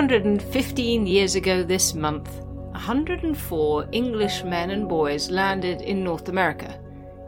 Four 0.00 0.06
hundred 0.06 0.24
and 0.24 0.42
fifteen 0.42 1.06
years 1.06 1.34
ago 1.34 1.62
this 1.62 1.92
month, 1.92 2.34
104 2.70 3.88
English 3.92 4.42
men 4.44 4.70
and 4.70 4.88
boys 4.88 5.28
landed 5.28 5.82
in 5.82 6.02
North 6.02 6.30
America 6.30 6.80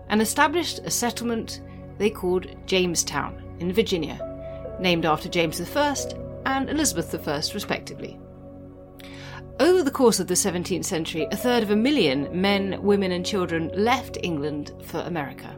and 0.09 0.23
established 0.23 0.79
a 0.79 0.91
settlement 0.91 1.61
they 1.99 2.09
called 2.09 2.47
Jamestown 2.65 3.45
in 3.61 3.75
Virginia, 3.75 4.19
named 4.81 5.05
after 5.05 5.29
James 5.29 5.61
I 5.61 5.97
and 6.47 6.71
Elizabeth 6.71 7.29
I, 7.29 7.43
respectively. 7.53 8.19
Over 9.61 9.83
the 9.83 9.91
course 9.91 10.19
of 10.19 10.27
the 10.27 10.33
17th 10.33 10.87
century, 10.87 11.29
a 11.31 11.37
third 11.37 11.63
of 11.63 11.73
a 11.73 11.77
million 11.77 12.27
men, 12.33 12.83
women, 12.83 13.13
and 13.13 13.27
children 13.27 13.71
left 13.75 14.17
England 14.23 14.73
for 14.83 15.01
America. 15.01 15.55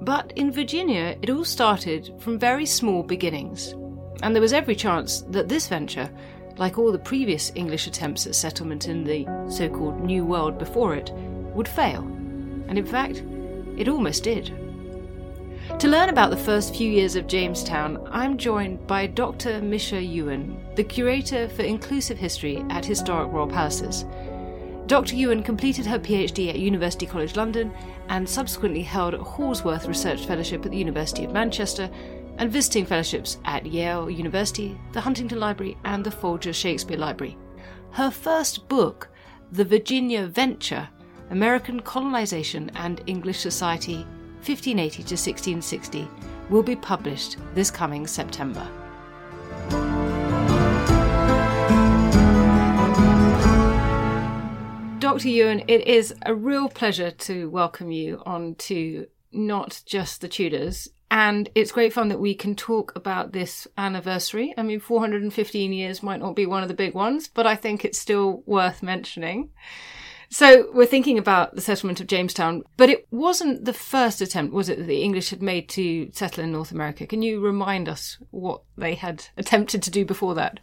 But 0.00 0.32
in 0.36 0.50
Virginia, 0.50 1.14
it 1.20 1.28
all 1.28 1.44
started 1.44 2.14
from 2.20 2.38
very 2.38 2.64
small 2.64 3.02
beginnings, 3.02 3.74
and 4.22 4.34
there 4.34 4.42
was 4.42 4.52
every 4.52 4.74
chance 4.74 5.22
that 5.30 5.48
this 5.48 5.68
venture, 5.68 6.10
like 6.56 6.78
all 6.78 6.92
the 6.92 6.98
previous 6.98 7.52
English 7.54 7.86
attempts 7.86 8.26
at 8.26 8.34
settlement 8.34 8.88
in 8.88 9.04
the 9.04 9.26
so 9.48 9.68
called 9.68 10.00
New 10.00 10.24
World 10.24 10.58
before 10.58 10.94
it, 10.94 11.10
would 11.12 11.68
fail. 11.68 12.02
And 12.68 12.78
in 12.78 12.86
fact, 12.86 13.22
it 13.76 13.88
almost 13.88 14.24
did. 14.24 14.52
To 15.78 15.88
learn 15.88 16.10
about 16.10 16.30
the 16.30 16.36
first 16.36 16.74
few 16.74 16.90
years 16.90 17.16
of 17.16 17.26
Jamestown, 17.26 18.06
I'm 18.10 18.36
joined 18.36 18.86
by 18.86 19.06
Dr. 19.06 19.60
Misha 19.60 20.00
Ewen, 20.00 20.60
the 20.76 20.84
curator 20.84 21.48
for 21.48 21.62
inclusive 21.62 22.18
history 22.18 22.64
at 22.70 22.84
Historic 22.84 23.32
Royal 23.32 23.46
Palaces. 23.46 24.04
Dr. 24.86 25.14
Ewen 25.14 25.42
completed 25.42 25.86
her 25.86 25.98
PhD 25.98 26.50
at 26.50 26.58
University 26.58 27.06
College 27.06 27.36
London 27.36 27.72
and 28.08 28.28
subsequently 28.28 28.82
held 28.82 29.14
a 29.14 29.18
Hallsworth 29.18 29.88
Research 29.88 30.26
Fellowship 30.26 30.64
at 30.64 30.70
the 30.70 30.76
University 30.76 31.24
of 31.24 31.32
Manchester 31.32 31.88
and 32.38 32.50
visiting 32.50 32.86
fellowships 32.86 33.38
at 33.44 33.66
Yale 33.66 34.10
University, 34.10 34.78
the 34.92 35.00
Huntington 35.00 35.38
Library, 35.38 35.76
and 35.84 36.04
the 36.04 36.10
Folger 36.10 36.52
Shakespeare 36.52 36.98
Library. 36.98 37.36
Her 37.90 38.10
first 38.10 38.68
book, 38.68 39.08
The 39.52 39.64
Virginia 39.64 40.26
Venture 40.26 40.88
American 41.30 41.80
Colonization 41.80 42.70
and 42.74 43.02
English 43.06 43.38
Society, 43.38 44.04
1580 44.44 44.90
to 44.96 45.14
1660, 45.14 46.08
will 46.50 46.62
be 46.62 46.76
published 46.76 47.38
this 47.54 47.70
coming 47.70 48.06
September. 48.06 48.68
Dr. 54.98 55.28
Ewen, 55.28 55.62
it 55.68 55.86
is 55.86 56.14
a 56.26 56.34
real 56.34 56.68
pleasure 56.68 57.10
to 57.10 57.48
welcome 57.50 57.90
you 57.90 58.22
on 58.24 58.54
to 58.56 59.06
not 59.32 59.82
just 59.86 60.20
the 60.20 60.28
Tudors. 60.28 60.88
And 61.12 61.50
it's 61.54 61.72
great 61.72 61.92
fun 61.92 62.08
that 62.08 62.20
we 62.20 62.34
can 62.34 62.56
talk 62.56 62.96
about 62.96 63.32
this 63.32 63.68
anniversary. 63.76 64.54
I 64.56 64.62
mean, 64.62 64.80
415 64.80 65.70
years 65.70 66.02
might 66.02 66.20
not 66.20 66.34
be 66.34 66.46
one 66.46 66.62
of 66.62 66.70
the 66.70 66.74
big 66.74 66.94
ones, 66.94 67.28
but 67.28 67.46
I 67.46 67.54
think 67.54 67.84
it's 67.84 67.98
still 67.98 68.42
worth 68.46 68.82
mentioning. 68.82 69.50
So 70.30 70.70
we're 70.72 70.86
thinking 70.86 71.18
about 71.18 71.54
the 71.54 71.60
settlement 71.60 72.00
of 72.00 72.06
Jamestown, 72.06 72.62
but 72.78 72.88
it 72.88 73.06
wasn't 73.10 73.66
the 73.66 73.74
first 73.74 74.22
attempt, 74.22 74.54
was 74.54 74.70
it, 74.70 74.78
that 74.78 74.86
the 74.86 75.02
English 75.02 75.28
had 75.28 75.42
made 75.42 75.68
to 75.70 76.10
settle 76.12 76.44
in 76.44 76.50
North 76.50 76.72
America? 76.72 77.06
Can 77.06 77.20
you 77.20 77.40
remind 77.40 77.90
us 77.90 78.16
what 78.30 78.62
they 78.78 78.94
had 78.94 79.26
attempted 79.36 79.82
to 79.82 79.90
do 79.90 80.06
before 80.06 80.34
that? 80.36 80.60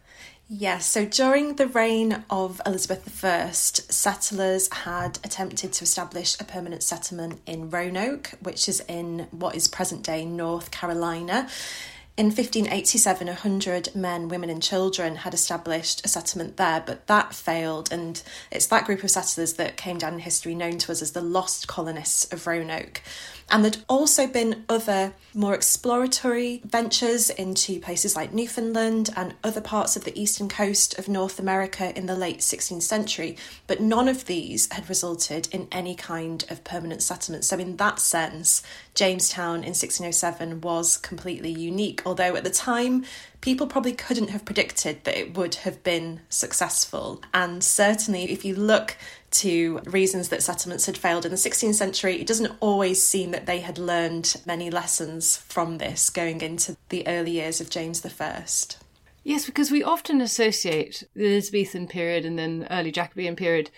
Yes, 0.52 0.84
so 0.84 1.04
during 1.04 1.54
the 1.54 1.68
reign 1.68 2.24
of 2.28 2.60
Elizabeth 2.66 3.24
I, 3.24 3.52
settlers 3.52 4.68
had 4.72 5.20
attempted 5.22 5.72
to 5.74 5.84
establish 5.84 6.36
a 6.40 6.44
permanent 6.44 6.82
settlement 6.82 7.40
in 7.46 7.70
Roanoke, 7.70 8.32
which 8.42 8.68
is 8.68 8.82
in 8.88 9.28
what 9.30 9.54
is 9.54 9.68
present 9.68 10.02
day 10.02 10.24
North 10.24 10.72
Carolina. 10.72 11.48
In 12.16 12.26
1587, 12.26 13.28
100 13.28 13.94
men, 13.94 14.26
women, 14.26 14.50
and 14.50 14.60
children 14.60 15.16
had 15.16 15.34
established 15.34 16.04
a 16.04 16.08
settlement 16.08 16.56
there, 16.56 16.82
but 16.84 17.06
that 17.06 17.32
failed, 17.32 17.92
and 17.92 18.20
it's 18.50 18.66
that 18.66 18.86
group 18.86 19.04
of 19.04 19.10
settlers 19.12 19.52
that 19.52 19.76
came 19.76 19.98
down 19.98 20.14
in 20.14 20.18
history 20.18 20.56
known 20.56 20.78
to 20.78 20.90
us 20.90 21.00
as 21.00 21.12
the 21.12 21.20
lost 21.20 21.68
colonists 21.68 22.24
of 22.32 22.48
Roanoke. 22.48 23.02
And 23.50 23.64
there'd 23.64 23.84
also 23.88 24.26
been 24.28 24.64
other 24.68 25.12
more 25.34 25.54
exploratory 25.54 26.60
ventures 26.64 27.30
into 27.30 27.80
places 27.80 28.14
like 28.14 28.32
Newfoundland 28.32 29.10
and 29.16 29.34
other 29.42 29.60
parts 29.60 29.96
of 29.96 30.04
the 30.04 30.18
eastern 30.18 30.48
coast 30.48 30.98
of 30.98 31.08
North 31.08 31.38
America 31.38 31.96
in 31.96 32.06
the 32.06 32.14
late 32.14 32.38
16th 32.38 32.82
century, 32.82 33.36
but 33.66 33.80
none 33.80 34.08
of 34.08 34.26
these 34.26 34.72
had 34.72 34.88
resulted 34.88 35.48
in 35.52 35.66
any 35.72 35.94
kind 35.94 36.44
of 36.48 36.62
permanent 36.62 37.02
settlement. 37.02 37.44
So, 37.44 37.58
in 37.58 37.76
that 37.76 37.98
sense, 37.98 38.62
Jamestown 38.94 39.56
in 39.56 39.74
1607 39.74 40.60
was 40.60 40.96
completely 40.96 41.50
unique, 41.50 42.02
although 42.06 42.36
at 42.36 42.44
the 42.44 42.50
time, 42.50 43.04
people 43.40 43.66
probably 43.66 43.92
couldn't 43.92 44.28
have 44.28 44.44
predicted 44.44 45.02
that 45.04 45.18
it 45.18 45.36
would 45.36 45.56
have 45.56 45.82
been 45.82 46.20
successful. 46.28 47.22
And 47.32 47.64
certainly, 47.64 48.30
if 48.30 48.44
you 48.44 48.54
look 48.54 48.96
to 49.30 49.80
reasons 49.86 50.28
that 50.28 50.42
settlements 50.42 50.86
had 50.86 50.98
failed 50.98 51.24
in 51.24 51.30
the 51.30 51.36
16th 51.36 51.74
century, 51.74 52.20
it 52.20 52.26
doesn't 52.26 52.56
always 52.60 53.02
seem 53.02 53.30
that 53.30 53.46
they 53.46 53.60
had 53.60 53.78
learned 53.78 54.36
many 54.46 54.70
lessons 54.70 55.36
from 55.36 55.78
this 55.78 56.10
going 56.10 56.40
into 56.40 56.76
the 56.88 57.06
early 57.06 57.32
years 57.32 57.60
of 57.60 57.70
James 57.70 58.04
I. 58.04 58.44
Yes, 59.22 59.46
because 59.46 59.70
we 59.70 59.82
often 59.82 60.20
associate 60.20 61.04
the 61.14 61.26
Elizabethan 61.26 61.88
period 61.88 62.24
and 62.24 62.38
then 62.38 62.66
early 62.70 62.90
Jacobean 62.90 63.36
period 63.36 63.70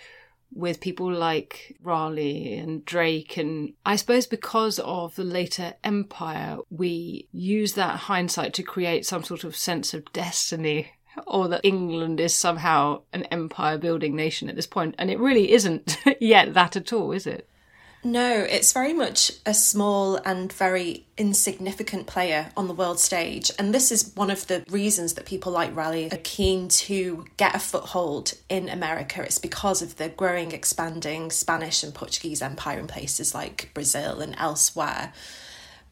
with 0.55 0.79
people 0.79 1.11
like 1.11 1.75
Raleigh 1.81 2.57
and 2.57 2.85
Drake. 2.85 3.37
And 3.37 3.73
I 3.85 3.95
suppose 3.95 4.25
because 4.25 4.79
of 4.79 5.15
the 5.15 5.23
later 5.23 5.73
empire, 5.83 6.57
we 6.69 7.27
use 7.31 7.73
that 7.73 8.01
hindsight 8.01 8.53
to 8.55 8.63
create 8.63 9.05
some 9.05 9.23
sort 9.23 9.43
of 9.43 9.55
sense 9.55 9.93
of 9.93 10.11
destiny 10.13 10.91
or 11.27 11.47
that 11.47 11.61
England 11.63 12.19
is 12.19 12.33
somehow 12.33 13.01
an 13.13 13.23
empire 13.25 13.77
building 13.77 14.15
nation 14.15 14.49
at 14.49 14.55
this 14.55 14.67
point. 14.67 14.95
And 14.97 15.09
it 15.09 15.19
really 15.19 15.51
isn't 15.51 15.97
yet 16.19 16.53
that 16.53 16.75
at 16.75 16.93
all, 16.93 17.11
is 17.11 17.27
it? 17.27 17.47
No, 18.05 18.39
it's 18.39 18.73
very 18.73 18.91
much 18.91 19.31
a 19.45 19.53
small 19.53 20.17
and 20.17 20.51
very 20.51 21.05
insignificant 21.17 22.05
player 22.05 22.51
on 22.57 22.67
the 22.67 22.73
world 22.73 22.99
stage. 22.99 23.49
And 23.57 23.73
this 23.73 23.93
is 23.93 24.13
one 24.15 24.29
of 24.29 24.45
the 24.47 24.65
reasons 24.69 25.13
that 25.13 25.25
people 25.25 25.53
like 25.53 25.73
Raleigh 25.73 26.11
are 26.11 26.19
keen 26.21 26.67
to 26.67 27.25
get 27.37 27.55
a 27.55 27.59
foothold 27.59 28.33
in 28.49 28.67
America. 28.67 29.21
It's 29.21 29.37
because 29.37 29.81
of 29.81 29.95
the 29.95 30.09
growing, 30.09 30.51
expanding 30.51 31.31
Spanish 31.31 31.81
and 31.81 31.93
Portuguese 31.93 32.41
empire 32.41 32.77
in 32.77 32.87
places 32.87 33.33
like 33.33 33.71
Brazil 33.73 34.19
and 34.19 34.35
elsewhere. 34.37 35.13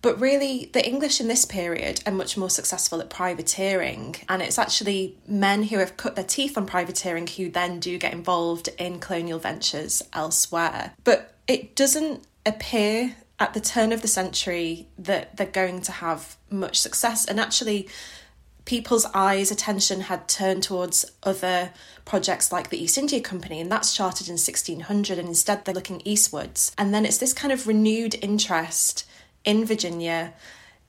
But 0.02 0.20
really, 0.20 0.70
the 0.74 0.86
English 0.86 1.22
in 1.22 1.28
this 1.28 1.46
period 1.46 2.02
are 2.06 2.12
much 2.12 2.36
more 2.36 2.50
successful 2.50 3.02
at 3.02 3.10
privateering, 3.10 4.16
and 4.28 4.42
it's 4.42 4.58
actually 4.58 5.18
men 5.28 5.64
who 5.64 5.78
have 5.78 5.98
cut 5.98 6.16
their 6.16 6.24
teeth 6.24 6.58
on 6.58 6.66
privateering 6.66 7.28
who 7.28 7.50
then 7.50 7.80
do 7.80 7.98
get 7.98 8.14
involved 8.14 8.70
in 8.80 9.00
colonial 9.00 9.40
ventures 9.40 10.02
elsewhere. 10.14 10.94
But 11.04 11.36
it 11.48 11.76
doesn't 11.76 12.24
appear 12.46 13.16
at 13.40 13.54
the 13.54 13.60
turn 13.60 13.92
of 13.92 14.02
the 14.02 14.08
century 14.08 14.88
that 14.98 15.38
they're 15.38 15.48
going 15.48 15.82
to 15.82 15.92
have 15.92 16.38
much 16.50 16.80
success. 16.80 17.26
And 17.26 17.40
actually, 17.40 17.88
people's 18.66 19.06
eyes, 19.14 19.52
attention 19.52 20.02
had 20.02 20.28
turned 20.28 20.64
towards 20.64 21.06
other 21.24 21.72
projects 22.06 22.52
like 22.52 22.70
the 22.70 22.82
East 22.82 22.98
India 22.98 23.22
Company, 23.22 23.60
and 23.60 23.72
that's 23.72 23.96
charted 23.96 24.28
in 24.28 24.34
1600, 24.34 25.18
and 25.18 25.28
instead 25.28 25.66
they're 25.66 25.76
looking 25.76 26.02
eastwards. 26.06 26.72
And 26.78 26.94
then 26.94 27.06
it's 27.06 27.18
this 27.18 27.34
kind 27.34 27.52
of 27.52 27.68
renewed 27.68 28.16
interest 28.22 29.06
in 29.44 29.66
Virginia 29.66 30.34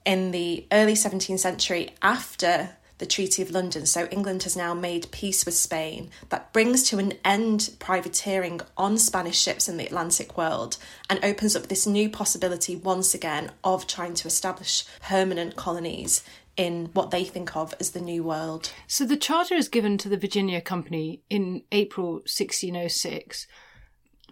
in 0.05 0.31
the 0.31 0.65
early 0.71 0.93
17th 0.93 1.39
century 1.39 1.91
after 2.01 2.77
the 2.99 3.05
Treaty 3.05 3.41
of 3.41 3.51
London. 3.51 3.85
So 3.85 4.05
England 4.05 4.43
has 4.43 4.55
now 4.55 4.73
made 4.73 5.11
peace 5.11 5.45
with 5.45 5.55
Spain 5.55 6.09
that 6.29 6.53
brings 6.53 6.83
to 6.89 6.99
an 6.99 7.13
end 7.25 7.75
privateering 7.79 8.61
on 8.77 8.97
Spanish 8.97 9.39
ships 9.39 9.67
in 9.67 9.77
the 9.77 9.85
Atlantic 9.85 10.37
world 10.37 10.77
and 11.09 11.23
opens 11.23 11.55
up 11.55 11.67
this 11.67 11.87
new 11.87 12.09
possibility 12.09 12.75
once 12.75 13.13
again 13.13 13.51
of 13.63 13.87
trying 13.87 14.13
to 14.15 14.27
establish 14.27 14.85
permanent 15.01 15.55
colonies 15.55 16.23
in 16.55 16.91
what 16.93 17.11
they 17.11 17.23
think 17.23 17.55
of 17.55 17.73
as 17.79 17.91
the 17.91 17.99
New 17.99 18.23
World. 18.23 18.71
So 18.87 19.05
the 19.05 19.17
charter 19.17 19.55
is 19.55 19.67
given 19.67 19.97
to 19.97 20.07
the 20.07 20.17
Virginia 20.17 20.61
Company 20.61 21.23
in 21.29 21.63
April 21.71 22.13
1606. 22.13 23.47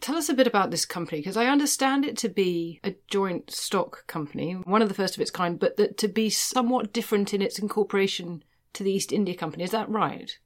Tell 0.02 0.18
us 0.18 0.30
a 0.30 0.34
bit 0.34 0.48
about 0.48 0.72
this 0.72 0.84
company 0.84 1.20
because 1.20 1.38
I 1.38 1.46
understand 1.46 2.06
it 2.06 2.18
to 2.18 2.30
be 2.30 2.80
a 2.84 2.96
joint 3.08 3.52
stock 3.52 4.08
company, 4.08 4.54
one 4.54 4.82
of 4.82 4.90
the 4.90 4.96
first 4.96 5.16
of 5.16 5.22
its 5.22 5.30
kind, 5.32 5.60
but 5.60 5.78
that 5.78 5.98
to 6.00 6.08
be 6.08 6.30
somewhat 6.30 6.92
different 6.92 7.34
in 7.36 7.42
its 7.42 7.60
incorporation 7.60 8.44
to 8.74 8.84
the 8.84 8.92
East 8.92 9.12
India 9.12 9.36
Company. 9.36 9.64
Is 9.64 9.72
that 9.72 9.90
right? 9.90 10.38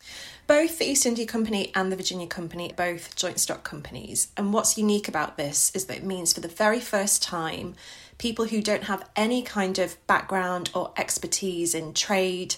Both 0.47 0.79
the 0.79 0.85
East 0.85 1.05
India 1.05 1.25
Company 1.25 1.71
and 1.75 1.91
the 1.91 1.95
Virginia 1.95 2.27
Company 2.27 2.73
both 2.75 3.15
joint 3.15 3.39
stock 3.39 3.63
companies. 3.63 4.29
And 4.35 4.51
what's 4.51 4.77
unique 4.77 5.07
about 5.07 5.37
this 5.37 5.73
is 5.75 5.85
that 5.85 5.97
it 5.97 6.03
means 6.03 6.33
for 6.33 6.41
the 6.41 6.47
very 6.47 6.79
first 6.79 7.23
time, 7.23 7.75
people 8.17 8.45
who 8.45 8.61
don't 8.61 8.85
have 8.85 9.07
any 9.15 9.41
kind 9.41 9.77
of 9.79 9.95
background 10.07 10.69
or 10.73 10.91
expertise 10.97 11.75
in 11.75 11.93
trade 11.93 12.55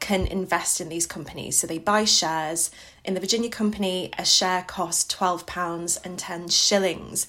can 0.00 0.26
invest 0.26 0.80
in 0.80 0.88
these 0.88 1.06
companies. 1.06 1.58
So 1.58 1.66
they 1.66 1.78
buy 1.78 2.04
shares. 2.04 2.70
In 3.04 3.14
the 3.14 3.20
Virginia 3.20 3.50
Company, 3.50 4.10
a 4.18 4.24
share 4.24 4.62
costs 4.62 5.14
£12 5.14 6.04
and 6.04 6.18
10 6.18 6.48
shillings. 6.48 7.26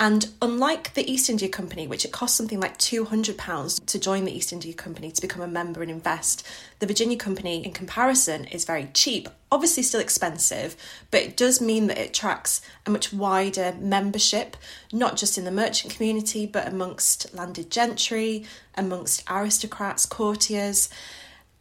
And 0.00 0.28
unlike 0.42 0.94
the 0.94 1.08
East 1.10 1.30
India 1.30 1.48
Company, 1.48 1.86
which 1.86 2.04
it 2.04 2.10
costs 2.10 2.36
something 2.36 2.58
like 2.58 2.78
£200 2.78 3.86
to 3.86 3.98
join 3.98 4.24
the 4.24 4.36
East 4.36 4.52
India 4.52 4.74
Company 4.74 5.12
to 5.12 5.20
become 5.20 5.40
a 5.40 5.46
member 5.46 5.82
and 5.82 5.90
invest, 5.90 6.44
the 6.80 6.86
Virginia 6.86 7.16
Company, 7.16 7.64
in 7.64 7.72
comparison, 7.72 8.44
is 8.46 8.64
very 8.64 8.88
cheap. 8.92 9.28
Obviously, 9.52 9.84
still 9.84 10.00
expensive, 10.00 10.74
but 11.12 11.22
it 11.22 11.36
does 11.36 11.60
mean 11.60 11.86
that 11.86 11.98
it 11.98 12.10
attracts 12.10 12.60
a 12.84 12.90
much 12.90 13.12
wider 13.12 13.76
membership, 13.78 14.56
not 14.92 15.16
just 15.16 15.38
in 15.38 15.44
the 15.44 15.52
merchant 15.52 15.94
community, 15.94 16.44
but 16.44 16.66
amongst 16.66 17.32
landed 17.32 17.70
gentry, 17.70 18.44
amongst 18.76 19.22
aristocrats, 19.30 20.06
courtiers. 20.06 20.88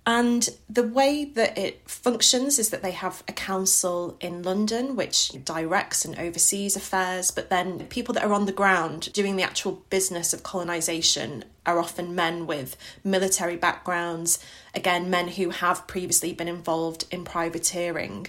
And 0.06 0.50
the 0.70 0.84
way 0.84 1.24
that 1.24 1.58
it 1.58 1.90
functions 1.90 2.60
is 2.60 2.72
that 2.72 2.82
they 2.82 2.92
have 2.92 3.24
a 3.28 3.32
council 3.32 4.18
in 4.20 4.44
London 4.44 4.98
which 4.98 5.30
directs 5.46 6.04
and 6.04 6.20
oversees 6.20 6.76
affairs, 6.76 7.32
but 7.32 7.50
then 7.50 7.86
people 7.88 8.14
that 8.16 8.24
are 8.26 8.34
on 8.34 8.46
the 8.46 8.52
ground 8.52 9.14
doing 9.14 9.38
the 9.38 9.44
actual 9.44 9.84
business 9.90 10.34
of 10.34 10.44
colonisation 10.44 11.46
are 11.66 11.80
often 11.80 12.14
men 12.14 12.46
with 12.46 12.76
military 13.02 13.56
backgrounds, 13.56 14.44
again, 14.76 15.10
men 15.10 15.30
who 15.30 15.52
have 15.52 15.88
previously 15.88 16.34
been 16.34 16.50
involved 16.50 17.06
in 17.10 17.24
privateering. 17.24 18.28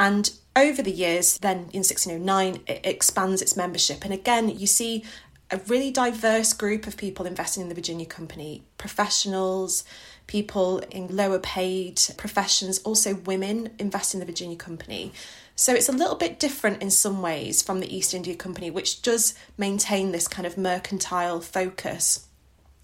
And 0.00 0.30
over 0.56 0.80
the 0.80 0.90
years, 0.90 1.36
then 1.38 1.68
in 1.74 1.84
1609, 1.84 2.60
it 2.66 2.80
expands 2.84 3.42
its 3.42 3.54
membership. 3.54 4.02
And 4.02 4.14
again, 4.14 4.48
you 4.48 4.66
see 4.66 5.04
a 5.50 5.58
really 5.68 5.90
diverse 5.90 6.54
group 6.54 6.86
of 6.86 6.96
people 6.96 7.26
investing 7.26 7.62
in 7.62 7.68
the 7.68 7.74
Virginia 7.74 8.06
Company 8.06 8.62
professionals 8.78 9.84
people 10.26 10.78
in 10.90 11.14
lower 11.14 11.38
paid 11.38 12.00
professions, 12.16 12.78
also 12.80 13.14
women 13.14 13.70
invest 13.78 14.14
in 14.14 14.20
the 14.20 14.26
Virginia 14.26 14.56
Company. 14.56 15.12
So 15.54 15.74
it's 15.74 15.88
a 15.88 15.92
little 15.92 16.16
bit 16.16 16.40
different 16.40 16.82
in 16.82 16.90
some 16.90 17.20
ways 17.22 17.62
from 17.62 17.80
the 17.80 17.94
East 17.94 18.14
India 18.14 18.34
Company, 18.34 18.70
which 18.70 19.02
does 19.02 19.34
maintain 19.58 20.12
this 20.12 20.28
kind 20.28 20.46
of 20.46 20.56
mercantile 20.56 21.40
focus. 21.40 22.26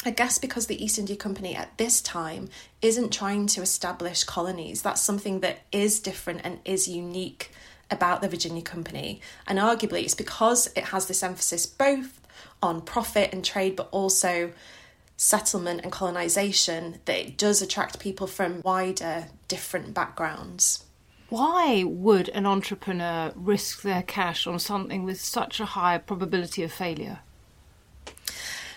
I 0.05 0.11
guess 0.11 0.39
because 0.39 0.67
the 0.67 0.83
East 0.83 0.99
India 0.99 1.17
Company 1.17 1.57
at 1.57 1.77
this 1.77 2.01
time 2.01 2.51
isn't 2.83 3.13
trying 3.13 3.47
to 3.49 3.63
establish 3.63 4.23
colonies. 4.23 4.83
That's 4.83 5.03
something 5.03 5.41
that 5.41 5.61
is 5.73 5.99
different 5.99 6.43
and 6.45 6.61
is 6.65 6.87
unique 6.87 7.51
about 7.91 8.21
the 8.23 8.29
Virginia 8.29 8.63
Company. 8.63 9.21
And 9.47 9.59
arguably, 9.59 10.05
it's 10.05 10.15
because 10.15 10.69
it 10.77 10.85
has 10.85 11.07
this 11.07 11.23
emphasis 11.23 11.67
both 11.67 12.21
on 12.63 12.83
profit 12.83 13.33
and 13.33 13.45
trade, 13.45 13.75
but 13.75 13.89
also 13.91 14.53
settlement 15.19 15.81
and 15.83 15.93
colonisation 15.93 17.01
that 17.05 17.19
it 17.19 17.37
does 17.37 17.61
attract 17.61 17.99
people 17.99 18.27
from 18.27 18.63
wider, 18.63 19.27
different 19.49 19.93
backgrounds. 19.93 20.85
Why 21.29 21.85
would 21.85 22.31
an 22.31 22.47
entrepreneur 22.47 23.33
risk 23.35 23.83
their 23.83 24.03
cash 24.03 24.47
on 24.47 24.59
something 24.59 25.03
with 25.03 25.21
such 25.21 25.61
a 25.61 25.67
high 25.67 25.99
probability 25.99 26.63
of 26.63 26.73
failure? 26.73 27.19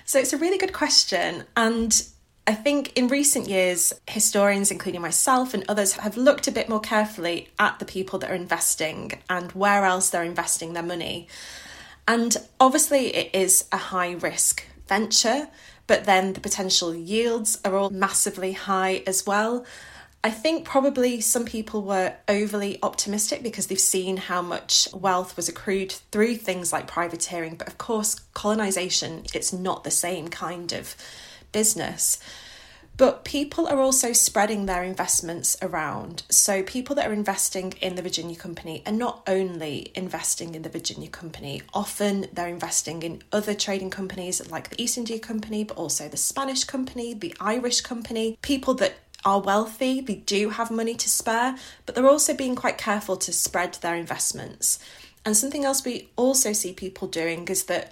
So 0.04 0.20
it's 0.20 0.34
a 0.34 0.38
really 0.38 0.58
good 0.58 0.74
question. 0.74 1.46
And 1.56 2.06
I 2.48 2.56
think 2.56 2.98
in 2.98 3.08
recent 3.08 3.48
years, 3.48 3.94
historians, 4.08 4.72
including 4.72 5.02
myself 5.02 5.54
and 5.54 5.64
others, 5.70 5.94
have 5.94 6.18
looked 6.18 6.48
a 6.48 6.52
bit 6.52 6.68
more 6.68 6.82
carefully 6.82 7.50
at 7.60 7.78
the 7.80 7.86
people 7.86 8.18
that 8.20 8.32
are 8.32 8.36
investing 8.36 9.14
and 9.30 9.52
where 9.52 9.86
else 9.86 10.10
they're 10.10 10.24
investing 10.24 10.74
their 10.74 10.84
money. 10.84 11.28
And 12.08 12.36
obviously, 12.60 13.16
it 13.16 13.34
is 13.34 13.66
a 13.72 13.78
high 13.78 14.14
risk 14.14 14.66
venture 14.88 15.48
but 15.92 16.06
then 16.06 16.32
the 16.32 16.40
potential 16.40 16.96
yields 16.96 17.60
are 17.66 17.76
all 17.76 17.90
massively 17.90 18.54
high 18.54 19.04
as 19.06 19.26
well. 19.26 19.66
I 20.24 20.30
think 20.30 20.64
probably 20.64 21.20
some 21.20 21.44
people 21.44 21.82
were 21.82 22.14
overly 22.30 22.80
optimistic 22.82 23.44
because 23.44 23.68
they've 23.68 23.78
seen 23.78 24.16
how 24.16 24.42
much 24.42 24.88
wealth 24.94 25.36
was 25.36 25.50
accrued 25.50 25.92
through 25.92 26.38
things 26.38 26.72
like 26.72 26.88
privateering, 26.88 27.56
but 27.56 27.68
of 27.68 27.78
course, 27.78 28.16
colonisation, 28.34 29.24
it's 29.34 29.52
not 29.52 29.84
the 29.84 29.92
same 29.92 30.30
kind 30.30 30.72
of 30.72 30.96
business. 31.52 32.20
But 32.98 33.26
people 33.26 33.68
are 33.68 33.80
also 33.80 34.14
spreading 34.14 34.66
their 34.66 34.84
investments 34.84 35.58
around. 35.62 36.24
So, 36.30 36.62
people 36.62 36.96
that 36.96 37.10
are 37.10 37.14
investing 37.14 37.74
in 37.82 37.96
the 37.96 38.02
Virginia 38.02 38.36
Company 38.36 38.84
are 38.86 38.92
not 38.92 39.24
only 39.28 39.92
investing 39.96 40.54
in 40.54 40.62
the 40.62 40.70
Virginia 40.70 41.10
Company, 41.10 41.64
often 41.74 42.28
they're 42.34 42.48
investing 42.48 43.02
in 43.02 43.24
other 43.32 43.56
trading 43.56 43.90
companies 43.90 44.52
like 44.52 44.70
the 44.70 44.82
East 44.82 44.98
India 44.98 45.20
Company, 45.20 45.64
but 45.64 45.78
also 45.78 46.08
the 46.08 46.18
Spanish 46.18 46.64
Company, 46.64 47.14
the 47.14 47.36
Irish 47.40 47.82
Company, 47.82 48.38
people 48.42 48.76
that 48.76 48.94
are 49.24 49.42
wealthy, 49.42 50.02
they 50.02 50.16
do 50.16 50.50
have 50.50 50.72
money 50.72 50.96
to 50.96 51.10
spare, 51.10 51.56
but 51.86 51.96
they're 51.96 52.08
also 52.08 52.34
being 52.34 52.56
quite 52.56 52.78
careful 52.78 53.18
to 53.18 53.32
spread 53.32 53.74
their 53.76 53.96
investments. 53.96 54.80
And 55.26 55.38
something 55.38 55.66
else 55.66 55.86
we 55.86 56.10
also 56.16 56.54
see 56.54 56.74
people 56.74 57.08
doing 57.08 57.48
is 57.48 57.66
that 57.66 57.92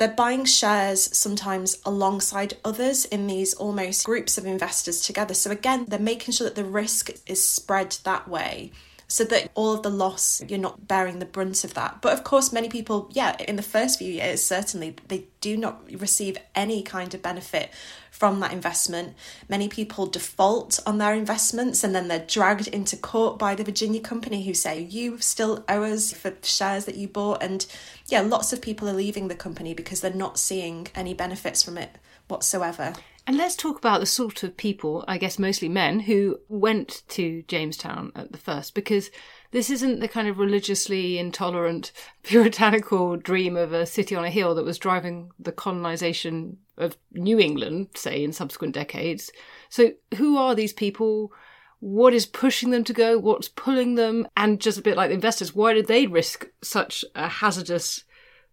they're 0.00 0.08
buying 0.08 0.46
shares 0.46 1.14
sometimes 1.14 1.76
alongside 1.84 2.56
others 2.64 3.04
in 3.04 3.26
these 3.26 3.52
almost 3.52 4.06
groups 4.06 4.38
of 4.38 4.46
investors 4.46 5.02
together. 5.02 5.34
So, 5.34 5.50
again, 5.50 5.84
they're 5.88 5.98
making 5.98 6.32
sure 6.32 6.46
that 6.46 6.54
the 6.54 6.64
risk 6.64 7.10
is 7.26 7.46
spread 7.46 7.98
that 8.04 8.26
way 8.26 8.72
so 9.10 9.24
that 9.24 9.50
all 9.56 9.74
of 9.74 9.82
the 9.82 9.90
loss, 9.90 10.40
you're 10.46 10.56
not 10.56 10.86
bearing 10.86 11.18
the 11.18 11.26
brunt 11.26 11.64
of 11.64 11.74
that. 11.74 12.00
But 12.00 12.12
of 12.12 12.22
course, 12.22 12.52
many 12.52 12.68
people, 12.68 13.10
yeah, 13.10 13.34
in 13.40 13.56
the 13.56 13.62
first 13.62 13.98
few 13.98 14.10
years, 14.10 14.40
certainly, 14.40 14.94
they 15.08 15.26
do 15.40 15.56
not 15.56 15.82
receive 16.00 16.38
any 16.54 16.84
kind 16.84 17.12
of 17.12 17.20
benefit 17.20 17.70
from 18.12 18.38
that 18.38 18.52
investment. 18.52 19.14
Many 19.48 19.66
people 19.66 20.06
default 20.06 20.78
on 20.86 20.98
their 20.98 21.12
investments 21.12 21.82
and 21.82 21.92
then 21.92 22.06
they're 22.06 22.24
dragged 22.24 22.68
into 22.68 22.96
court 22.96 23.36
by 23.36 23.56
the 23.56 23.64
Virginia 23.64 24.00
company 24.00 24.44
who 24.44 24.54
say, 24.54 24.80
You 24.80 25.18
still 25.18 25.64
owe 25.68 25.82
us 25.82 26.12
for 26.12 26.32
shares 26.42 26.84
that 26.84 26.94
you 26.94 27.08
bought. 27.08 27.42
And 27.42 27.66
yeah, 28.06 28.20
lots 28.20 28.52
of 28.52 28.62
people 28.62 28.88
are 28.88 28.92
leaving 28.92 29.26
the 29.26 29.34
company 29.34 29.74
because 29.74 30.02
they're 30.02 30.12
not 30.12 30.38
seeing 30.38 30.86
any 30.94 31.14
benefits 31.14 31.64
from 31.64 31.78
it 31.78 31.90
whatsoever. 32.28 32.92
And 33.30 33.38
let's 33.38 33.54
talk 33.54 33.78
about 33.78 34.00
the 34.00 34.06
sort 34.06 34.42
of 34.42 34.56
people, 34.56 35.04
I 35.06 35.16
guess 35.16 35.38
mostly 35.38 35.68
men, 35.68 36.00
who 36.00 36.40
went 36.48 37.04
to 37.10 37.44
Jamestown 37.46 38.10
at 38.16 38.32
the 38.32 38.38
first, 38.38 38.74
because 38.74 39.08
this 39.52 39.70
isn't 39.70 40.00
the 40.00 40.08
kind 40.08 40.26
of 40.26 40.40
religiously 40.40 41.16
intolerant, 41.16 41.92
puritanical 42.24 43.16
dream 43.16 43.56
of 43.56 43.72
a 43.72 43.86
city 43.86 44.16
on 44.16 44.24
a 44.24 44.30
hill 44.30 44.56
that 44.56 44.64
was 44.64 44.80
driving 44.80 45.30
the 45.38 45.52
colonization 45.52 46.56
of 46.76 46.96
New 47.12 47.38
England, 47.38 47.90
say, 47.94 48.24
in 48.24 48.32
subsequent 48.32 48.74
decades. 48.74 49.30
So, 49.68 49.92
who 50.16 50.36
are 50.36 50.56
these 50.56 50.72
people? 50.72 51.32
What 51.78 52.12
is 52.12 52.26
pushing 52.26 52.70
them 52.70 52.82
to 52.82 52.92
go? 52.92 53.16
What's 53.16 53.46
pulling 53.46 53.94
them? 53.94 54.26
And 54.36 54.60
just 54.60 54.76
a 54.76 54.82
bit 54.82 54.96
like 54.96 55.10
the 55.10 55.14
investors, 55.14 55.54
why 55.54 55.72
did 55.72 55.86
they 55.86 56.08
risk 56.08 56.48
such 56.62 57.04
a 57.14 57.28
hazardous 57.28 58.02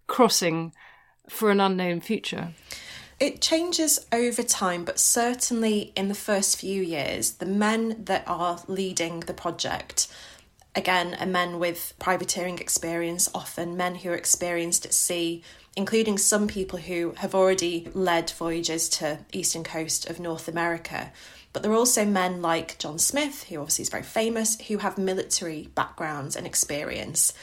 crossing 0.06 0.72
for 1.28 1.50
an 1.50 1.60
unknown 1.60 2.00
future? 2.00 2.54
It 3.20 3.42
changes 3.42 4.06
over 4.12 4.44
time, 4.44 4.86
but 4.86 5.00
certainly 5.00 5.92
in 5.96 6.08
the 6.08 6.16
first 6.16 6.58
few 6.58 6.84
years, 6.84 7.34
the 7.34 7.48
men 7.48 8.04
that 8.06 8.24
are 8.28 8.62
leading 8.68 9.22
the 9.22 9.34
project 9.34 10.08
again, 10.78 11.18
are 11.20 11.26
men 11.26 11.58
with 11.58 11.94
privateering 11.98 12.60
experience, 12.60 13.28
often 13.34 13.76
men 13.76 13.96
who 13.96 14.12
are 14.12 14.16
experienced 14.16 14.86
at 14.86 14.94
sea, 14.94 15.42
including 15.76 16.20
some 16.20 16.48
people 16.48 16.78
who 16.78 17.16
have 17.18 17.34
already 17.34 17.90
led 17.96 18.30
voyages 18.30 18.88
to 18.88 19.18
eastern 19.34 19.64
coast 19.64 20.08
of 20.08 20.20
North 20.20 20.48
America. 20.48 21.12
But 21.52 21.64
there 21.64 21.72
are 21.72 21.76
also 21.76 22.06
men 22.06 22.44
like 22.44 22.78
John 22.78 23.00
Smith, 23.00 23.46
who 23.46 23.60
obviously 23.60 23.84
is 23.84 23.90
very 23.90 24.04
famous, 24.04 24.62
who 24.68 24.78
have 24.78 25.00
military 25.00 25.70
backgrounds 25.74 26.36
and 26.36 26.46
experience. 26.46 27.34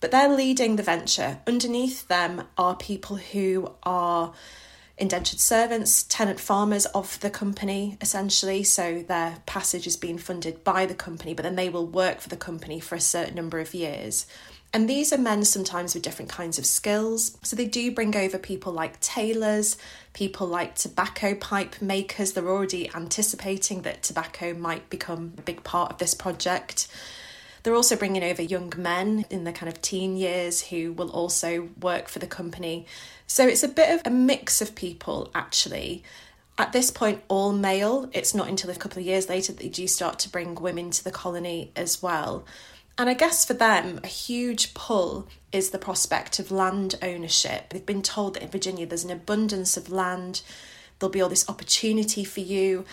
But 0.00 0.10
they're 0.10 0.34
leading 0.34 0.76
the 0.76 0.82
venture. 0.82 1.38
Underneath 1.46 2.08
them 2.08 2.44
are 2.58 2.76
people 2.76 3.16
who 3.16 3.72
are 3.82 4.34
indentured 5.00 5.40
servants, 5.40 6.04
tenant 6.04 6.38
farmers 6.38 6.86
of 6.86 7.18
the 7.20 7.30
company, 7.30 7.96
essentially. 8.00 8.62
So 8.62 9.02
their 9.08 9.38
passage 9.46 9.86
is 9.86 9.96
being 9.96 10.18
funded 10.18 10.62
by 10.62 10.86
the 10.86 10.94
company, 10.94 11.34
but 11.34 11.42
then 11.42 11.56
they 11.56 11.70
will 11.70 11.86
work 11.86 12.20
for 12.20 12.28
the 12.28 12.36
company 12.36 12.78
for 12.78 12.94
a 12.94 13.00
certain 13.00 13.34
number 13.34 13.58
of 13.58 13.74
years. 13.74 14.26
And 14.72 14.88
these 14.88 15.12
are 15.12 15.18
men 15.18 15.44
sometimes 15.44 15.94
with 15.94 16.04
different 16.04 16.30
kinds 16.30 16.56
of 16.56 16.64
skills. 16.64 17.36
So 17.42 17.56
they 17.56 17.66
do 17.66 17.90
bring 17.90 18.14
over 18.14 18.38
people 18.38 18.72
like 18.72 19.00
tailors, 19.00 19.76
people 20.12 20.46
like 20.46 20.76
tobacco 20.76 21.34
pipe 21.34 21.82
makers. 21.82 22.32
They're 22.32 22.48
already 22.48 22.88
anticipating 22.94 23.82
that 23.82 24.04
tobacco 24.04 24.54
might 24.54 24.88
become 24.88 25.32
a 25.38 25.42
big 25.42 25.64
part 25.64 25.90
of 25.90 25.98
this 25.98 26.14
project. 26.14 26.86
They're 27.62 27.74
also 27.74 27.96
bringing 27.96 28.22
over 28.22 28.42
young 28.42 28.72
men 28.76 29.26
in 29.28 29.44
the 29.44 29.52
kind 29.52 29.70
of 29.70 29.82
teen 29.82 30.16
years 30.16 30.62
who 30.62 30.92
will 30.92 31.10
also 31.10 31.68
work 31.80 32.08
for 32.08 32.18
the 32.18 32.26
company. 32.26 32.86
So 33.30 33.46
it's 33.46 33.62
a 33.62 33.68
bit 33.68 33.94
of 33.94 34.04
a 34.04 34.10
mix 34.10 34.60
of 34.60 34.74
people, 34.74 35.30
actually. 35.36 36.02
At 36.58 36.72
this 36.72 36.90
point, 36.90 37.22
all 37.28 37.52
male. 37.52 38.10
It's 38.12 38.34
not 38.34 38.48
until 38.48 38.70
a 38.70 38.74
couple 38.74 38.98
of 38.98 39.06
years 39.06 39.28
later 39.28 39.52
that 39.52 39.62
they 39.62 39.68
do 39.68 39.86
start 39.86 40.18
to 40.18 40.28
bring 40.28 40.56
women 40.56 40.90
to 40.90 41.04
the 41.04 41.12
colony 41.12 41.70
as 41.76 42.02
well. 42.02 42.44
And 42.98 43.08
I 43.08 43.14
guess 43.14 43.44
for 43.44 43.54
them, 43.54 44.00
a 44.02 44.08
huge 44.08 44.74
pull 44.74 45.28
is 45.52 45.70
the 45.70 45.78
prospect 45.78 46.40
of 46.40 46.50
land 46.50 46.96
ownership. 47.02 47.68
They've 47.68 47.86
been 47.86 48.02
told 48.02 48.34
that 48.34 48.42
in 48.42 48.48
Virginia 48.48 48.84
there's 48.84 49.04
an 49.04 49.12
abundance 49.12 49.76
of 49.76 49.92
land, 49.92 50.42
there'll 50.98 51.12
be 51.12 51.22
all 51.22 51.28
this 51.28 51.48
opportunity 51.48 52.24
for 52.24 52.40
you. 52.40 52.84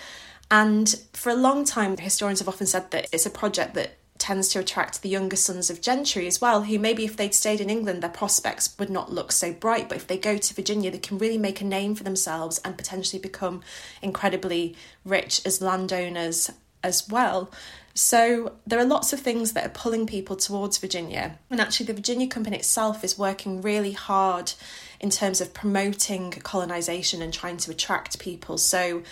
And 0.52 0.88
for 1.14 1.32
a 1.32 1.36
long 1.36 1.66
time, 1.66 1.98
historians 1.98 2.42
have 2.42 2.48
often 2.48 2.68
said 2.68 2.92
that 2.92 3.08
it's 3.12 3.26
a 3.26 3.32
project 3.32 3.74
that 3.74 3.98
tends 4.28 4.50
to 4.50 4.60
attract 4.60 5.02
the 5.02 5.08
younger 5.08 5.38
sons 5.38 5.70
of 5.70 5.80
gentry 5.80 6.28
as 6.28 6.42
well, 6.42 6.64
who 6.64 6.78
maybe 6.78 7.06
if 7.06 7.16
they'd 7.16 7.34
stayed 7.34 7.62
in 7.62 7.70
England, 7.70 8.04
their 8.04 8.10
prospects 8.10 8.76
would 8.78 8.90
not 8.90 9.10
look 9.10 9.32
so 9.32 9.54
bright. 9.54 9.88
But 9.88 9.96
if 9.96 10.06
they 10.06 10.18
go 10.18 10.38
to 10.38 10.54
Virginia, 10.54 10.92
they 10.92 10.98
can 10.98 11.18
really 11.18 11.38
make 11.38 11.62
a 11.62 11.64
name 11.64 11.96
for 11.96 12.04
themselves 12.04 12.60
and 12.66 12.78
potentially 12.78 13.22
become 13.22 13.62
incredibly 14.02 14.76
rich 15.06 15.42
as 15.46 15.62
landowners 15.62 16.52
as 16.84 17.08
well. 17.08 17.50
So 17.94 18.52
there 18.68 18.78
are 18.78 18.86
lots 18.86 19.14
of 19.14 19.22
things 19.22 19.54
that 19.54 19.66
are 19.66 19.70
pulling 19.70 20.06
people 20.06 20.36
towards 20.36 20.78
Virginia. 20.78 21.40
And 21.50 21.62
actually, 21.62 21.86
the 21.86 21.94
Virginia 21.94 22.28
Company 22.28 22.58
itself 22.58 23.06
is 23.06 23.18
working 23.18 23.62
really 23.62 23.94
hard 23.94 24.52
in 25.00 25.10
terms 25.10 25.40
of 25.40 25.54
promoting 25.54 26.32
colonisation 26.32 27.22
and 27.22 27.34
trying 27.34 27.56
to 27.56 27.72
attract 27.72 28.20
people. 28.20 28.58
So 28.58 29.04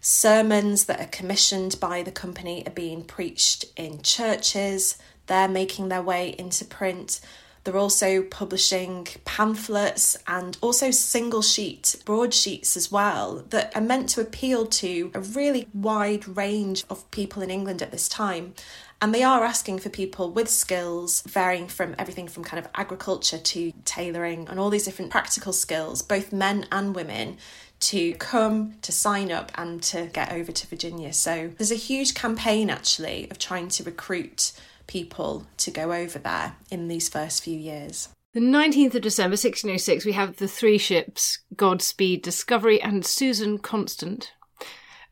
Sermons 0.00 0.86
that 0.86 1.00
are 1.00 1.06
commissioned 1.06 1.78
by 1.78 2.02
the 2.02 2.10
company 2.10 2.66
are 2.66 2.72
being 2.72 3.04
preached 3.04 3.66
in 3.76 4.00
churches, 4.00 4.96
they're 5.26 5.48
making 5.48 5.88
their 5.88 6.02
way 6.02 6.34
into 6.38 6.64
print. 6.64 7.20
They're 7.62 7.76
also 7.76 8.22
publishing 8.22 9.06
pamphlets 9.26 10.16
and 10.26 10.56
also 10.62 10.90
single 10.90 11.42
sheet 11.42 11.96
broadsheets 12.06 12.74
as 12.74 12.90
well 12.90 13.44
that 13.50 13.76
are 13.76 13.82
meant 13.82 14.08
to 14.10 14.22
appeal 14.22 14.64
to 14.66 15.10
a 15.12 15.20
really 15.20 15.68
wide 15.74 16.26
range 16.26 16.84
of 16.88 17.10
people 17.10 17.42
in 17.42 17.50
England 17.50 17.82
at 17.82 17.90
this 17.90 18.08
time. 18.08 18.54
And 19.02 19.14
they 19.14 19.22
are 19.22 19.44
asking 19.44 19.80
for 19.80 19.90
people 19.90 20.30
with 20.30 20.48
skills 20.48 21.22
varying 21.22 21.68
from 21.68 21.94
everything 21.98 22.28
from 22.28 22.44
kind 22.44 22.64
of 22.64 22.70
agriculture 22.74 23.38
to 23.38 23.72
tailoring 23.84 24.48
and 24.48 24.58
all 24.58 24.70
these 24.70 24.84
different 24.84 25.10
practical 25.10 25.52
skills, 25.52 26.00
both 26.00 26.32
men 26.32 26.66
and 26.72 26.94
women, 26.94 27.36
to 27.80 28.12
come, 28.14 28.74
to 28.82 28.92
sign 28.92 29.32
up, 29.32 29.50
and 29.56 29.82
to 29.84 30.06
get 30.12 30.32
over 30.32 30.52
to 30.52 30.66
Virginia. 30.66 31.12
So 31.12 31.50
there's 31.58 31.72
a 31.72 31.76
huge 31.76 32.14
campaign 32.14 32.70
actually 32.70 33.28
of 33.30 33.38
trying 33.38 33.68
to 33.68 33.84
recruit 33.84 34.52
people 34.86 35.46
to 35.56 35.70
go 35.70 35.92
over 35.92 36.18
there 36.18 36.56
in 36.70 36.88
these 36.88 37.08
first 37.08 37.42
few 37.42 37.58
years. 37.58 38.08
The 38.32 38.40
19th 38.40 38.94
of 38.94 39.02
December 39.02 39.32
1606, 39.32 40.04
we 40.04 40.12
have 40.12 40.36
the 40.36 40.46
three 40.46 40.78
ships 40.78 41.40
Godspeed, 41.56 42.22
Discovery, 42.22 42.80
and 42.80 43.04
Susan 43.04 43.58
Constant. 43.58 44.32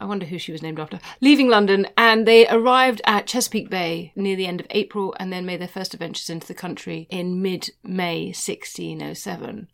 I 0.00 0.04
wonder 0.04 0.26
who 0.26 0.38
she 0.38 0.52
was 0.52 0.62
named 0.62 0.78
after. 0.78 1.00
Leaving 1.20 1.48
London, 1.48 1.88
and 1.96 2.26
they 2.26 2.46
arrived 2.46 3.00
at 3.04 3.26
Chesapeake 3.26 3.68
Bay 3.68 4.12
near 4.14 4.36
the 4.36 4.46
end 4.46 4.60
of 4.60 4.68
April 4.70 5.16
and 5.18 5.32
then 5.32 5.46
made 5.46 5.60
their 5.60 5.66
first 5.66 5.94
adventures 5.94 6.30
into 6.30 6.46
the 6.46 6.54
country 6.54 7.08
in 7.10 7.42
mid 7.42 7.70
May 7.82 8.26
1607. 8.26 9.68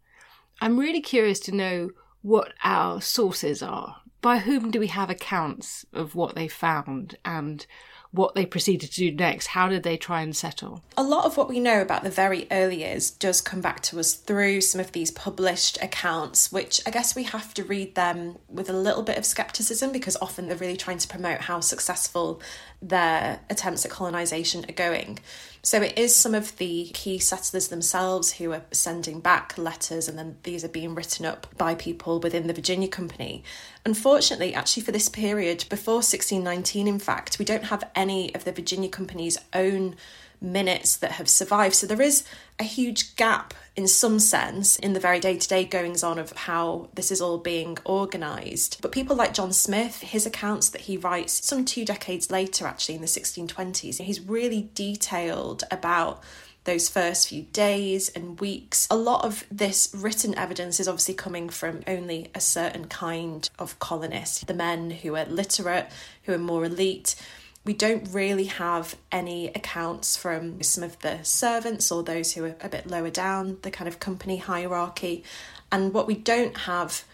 I'm 0.63 0.81
really 0.81 1.03
curious 1.03 1.41
to 1.41 1.55
know 1.55 1.91
what 2.25 2.55
our 2.65 3.03
sources 3.03 3.63
are. 3.63 3.99
By 4.23 4.39
whom 4.39 4.71
do 4.71 4.81
we 4.81 4.87
have 4.87 5.11
accounts 5.11 5.85
of 5.93 6.15
what 6.15 6.35
they 6.35 6.49
found 6.49 7.19
and 7.23 7.67
what 8.15 8.35
they 8.35 8.47
proceeded 8.47 8.91
to 8.93 9.11
do 9.11 9.13
next. 9.13 9.49
How 9.49 9.69
did 9.69 9.83
they 9.83 9.97
try 9.97 10.23
and 10.23 10.35
settle? 10.35 10.83
A 10.97 11.03
lot 11.03 11.25
of 11.25 11.37
what 11.37 11.49
we 11.49 11.59
know 11.59 11.83
about 11.83 12.05
the 12.05 12.11
very 12.11 12.47
early 12.51 12.79
years 12.79 13.11
does 13.11 13.41
come 13.41 13.61
back 13.61 13.81
to 13.83 13.99
us 13.99 14.15
through 14.15 14.61
some 14.61 14.81
of 14.81 14.93
these 14.93 15.11
published 15.11 15.77
accounts, 15.83 16.53
which 16.53 16.81
I 16.87 16.91
guess 16.91 17.17
we 17.17 17.25
have 17.25 17.53
to 17.55 17.65
read 17.65 17.97
them 17.97 18.39
with 18.49 18.71
a 18.71 18.73
little 18.73 19.03
bit 19.03 19.19
of 19.19 19.27
skepticism 19.27 19.91
because 19.91 20.17
often 20.23 20.47
they're 20.47 20.57
really 20.57 20.77
trying 20.77 20.99
to 20.99 21.09
promote 21.09 21.41
how 21.41 21.59
successful 21.59 22.41
their 22.85 23.41
attempts 23.49 23.85
at 23.85 23.91
colonisation 23.91 24.65
are 24.69 24.73
going. 24.73 25.19
So 25.63 25.81
it 25.81 25.97
is 25.97 26.15
some 26.15 26.35
of 26.35 26.57
the 26.59 26.91
key 26.93 27.19
settlers 27.19 27.69
themselves 27.69 28.33
who 28.33 28.53
are 28.53 28.63
sending 28.71 29.21
back 29.21 29.57
letters, 29.57 30.09
and 30.09 30.19
then 30.19 30.37
these 30.43 30.63
are 30.63 30.69
being 30.69 30.95
written 30.95 31.25
up 31.25 31.47
by 31.57 31.75
people 31.75 32.21
within 32.21 32.47
the 32.47 32.53
Virginia 32.53 32.89
Company. 32.89 33.43
Unfortunately, 33.87 34.55
actually, 34.55 34.83
for 34.83 34.93
this 34.93 35.09
period, 35.09 35.65
before 35.71 35.97
1619, 35.97 36.87
in 36.87 36.99
fact, 36.99 37.39
we 37.39 37.47
don't 37.47 37.65
have 37.65 37.91
any 37.95 38.35
of 38.35 38.45
the 38.45 38.53
Virginia 38.53 38.91
Company's 38.91 39.39
own 39.55 39.97
minutes 40.39 40.97
that 40.99 41.13
have 41.13 41.31
survived. 41.31 41.75
So 41.75 41.87
there 41.87 42.03
is 42.03 42.25
a 42.59 42.65
huge 42.65 43.17
gap 43.17 43.55
in 43.77 43.89
some 43.89 44.21
sense 44.21 44.77
in 44.77 44.93
the 44.93 45.01
very 45.01 45.19
day 45.19 45.37
to 45.37 45.49
day 45.49 45.65
goings 45.65 46.05
on 46.05 46.19
of 46.19 46.33
how 46.33 46.89
this 46.95 47.11
is 47.11 47.21
all 47.21 47.39
being 47.39 47.77
organised. 47.85 48.81
But 48.81 48.93
people 48.93 49.17
like 49.17 49.35
John 49.35 49.53
Smith, 49.53 50.01
his 50.01 50.27
accounts 50.27 50.69
that 50.71 50.83
he 50.83 50.97
writes 50.97 51.45
some 51.45 51.65
two 51.65 51.85
decades 51.85 52.31
later, 52.31 52.67
actually 52.67 52.95
in 52.95 53.01
the 53.01 53.07
1620s, 53.07 54.01
he's 54.01 54.21
really 54.21 54.71
detailed 54.75 55.65
about 55.71 56.23
those 56.65 56.89
first 56.89 57.29
few 57.29 57.43
days 57.43 58.09
and 58.11 58.41
weeks. 58.41 58.89
A 58.91 58.97
lot 58.97 59.25
of 59.25 59.45
this 59.51 59.95
written 59.95 60.37
evidence 60.39 60.81
is 60.81 60.89
obviously 60.89 61.15
coming 61.15 61.49
from 61.49 61.83
only 61.87 62.31
a 62.35 62.41
certain 62.41 62.87
kind 62.87 63.49
of 63.59 63.79
colonist, 63.81 64.47
the 64.47 64.55
men 64.55 64.91
who 64.91 65.15
are 65.17 65.27
literate, 65.27 65.91
who 66.23 66.33
are 66.33 66.39
more 66.39 66.65
elite 66.65 67.17
we 67.65 67.73
don't 67.73 68.07
really 68.13 68.45
have 68.45 68.97
any 69.11 69.49
accounts 69.49 70.17
from 70.17 70.63
some 70.63 70.85
of 70.85 70.99
the 71.01 71.23
servants 71.23 71.91
or 71.91 72.03
those 72.03 72.35
who 72.35 72.45
are 72.45 72.57
a 72.61 72.69
bit 72.69 72.87
lower 72.87 73.11
down 73.11 73.59
the 73.63 73.71
kind 73.71 73.89
of 73.89 73.99
company 73.99 74.37
hierarchy. 74.37 75.25
And 75.73 75.95
what 75.95 76.07
we 76.07 76.15
don't 76.15 76.57
have 76.59 77.05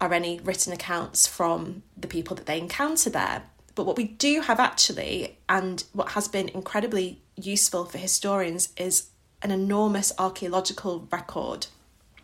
are 0.00 0.12
any 0.12 0.40
written 0.40 0.72
accounts 0.72 1.26
from 1.26 1.82
the 1.96 2.06
people 2.06 2.36
that 2.36 2.46
they 2.46 2.58
encounter 2.58 3.08
there. 3.08 3.44
But 3.74 3.86
what 3.86 3.96
we 3.96 4.04
do 4.04 4.42
have 4.42 4.60
actually, 4.60 5.38
and 5.48 5.82
what 5.92 6.10
has 6.10 6.28
been 6.28 6.48
incredibly 6.50 7.20
useful 7.36 7.86
for 7.86 7.98
historians, 7.98 8.68
is 8.76 9.08
an 9.42 9.50
enormous 9.50 10.12
archaeological 10.18 11.08
record 11.10 11.66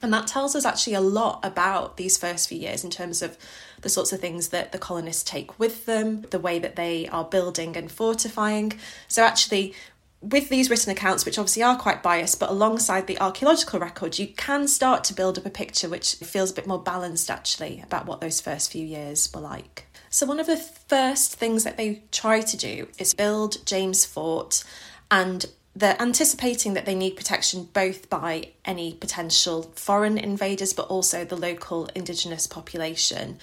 and 0.02 0.12
that 0.12 0.26
tells 0.26 0.54
us 0.54 0.64
actually 0.64 0.94
a 0.94 1.00
lot 1.00 1.40
about 1.42 1.96
these 1.96 2.16
first 2.16 2.48
few 2.48 2.58
years 2.58 2.84
in 2.84 2.90
terms 2.90 3.22
of 3.22 3.36
the 3.82 3.88
sorts 3.88 4.12
of 4.12 4.20
things 4.20 4.48
that 4.48 4.72
the 4.72 4.78
colonists 4.78 5.22
take 5.22 5.58
with 5.58 5.86
them, 5.86 6.22
the 6.30 6.38
way 6.38 6.58
that 6.58 6.76
they 6.76 7.08
are 7.08 7.24
building 7.24 7.76
and 7.76 7.90
fortifying. 7.90 8.72
So, 9.08 9.22
actually, 9.22 9.74
with 10.22 10.48
these 10.48 10.68
written 10.68 10.92
accounts, 10.92 11.24
which 11.24 11.38
obviously 11.38 11.62
are 11.62 11.76
quite 11.76 12.02
biased, 12.02 12.40
but 12.40 12.50
alongside 12.50 13.06
the 13.06 13.18
archaeological 13.20 13.80
record, 13.80 14.18
you 14.18 14.28
can 14.28 14.68
start 14.68 15.02
to 15.04 15.14
build 15.14 15.38
up 15.38 15.46
a 15.46 15.50
picture 15.50 15.88
which 15.88 16.16
feels 16.16 16.50
a 16.50 16.54
bit 16.54 16.66
more 16.66 16.82
balanced 16.82 17.30
actually 17.30 17.80
about 17.82 18.06
what 18.06 18.20
those 18.20 18.40
first 18.40 18.70
few 18.70 18.84
years 18.84 19.30
were 19.34 19.40
like. 19.40 19.86
So, 20.10 20.26
one 20.26 20.40
of 20.40 20.46
the 20.46 20.56
first 20.56 21.36
things 21.36 21.64
that 21.64 21.76
they 21.76 22.02
try 22.10 22.40
to 22.40 22.56
do 22.56 22.88
is 22.98 23.14
build 23.14 23.64
James 23.64 24.04
Fort 24.04 24.64
and 25.10 25.46
they're 25.80 26.00
anticipating 26.00 26.74
that 26.74 26.84
they 26.84 26.94
need 26.94 27.16
protection 27.16 27.68
both 27.72 28.10
by 28.10 28.48
any 28.66 28.92
potential 28.92 29.62
foreign 29.74 30.18
invaders 30.18 30.74
but 30.74 30.86
also 30.88 31.24
the 31.24 31.36
local 31.36 31.86
indigenous 31.94 32.46
population. 32.46 33.38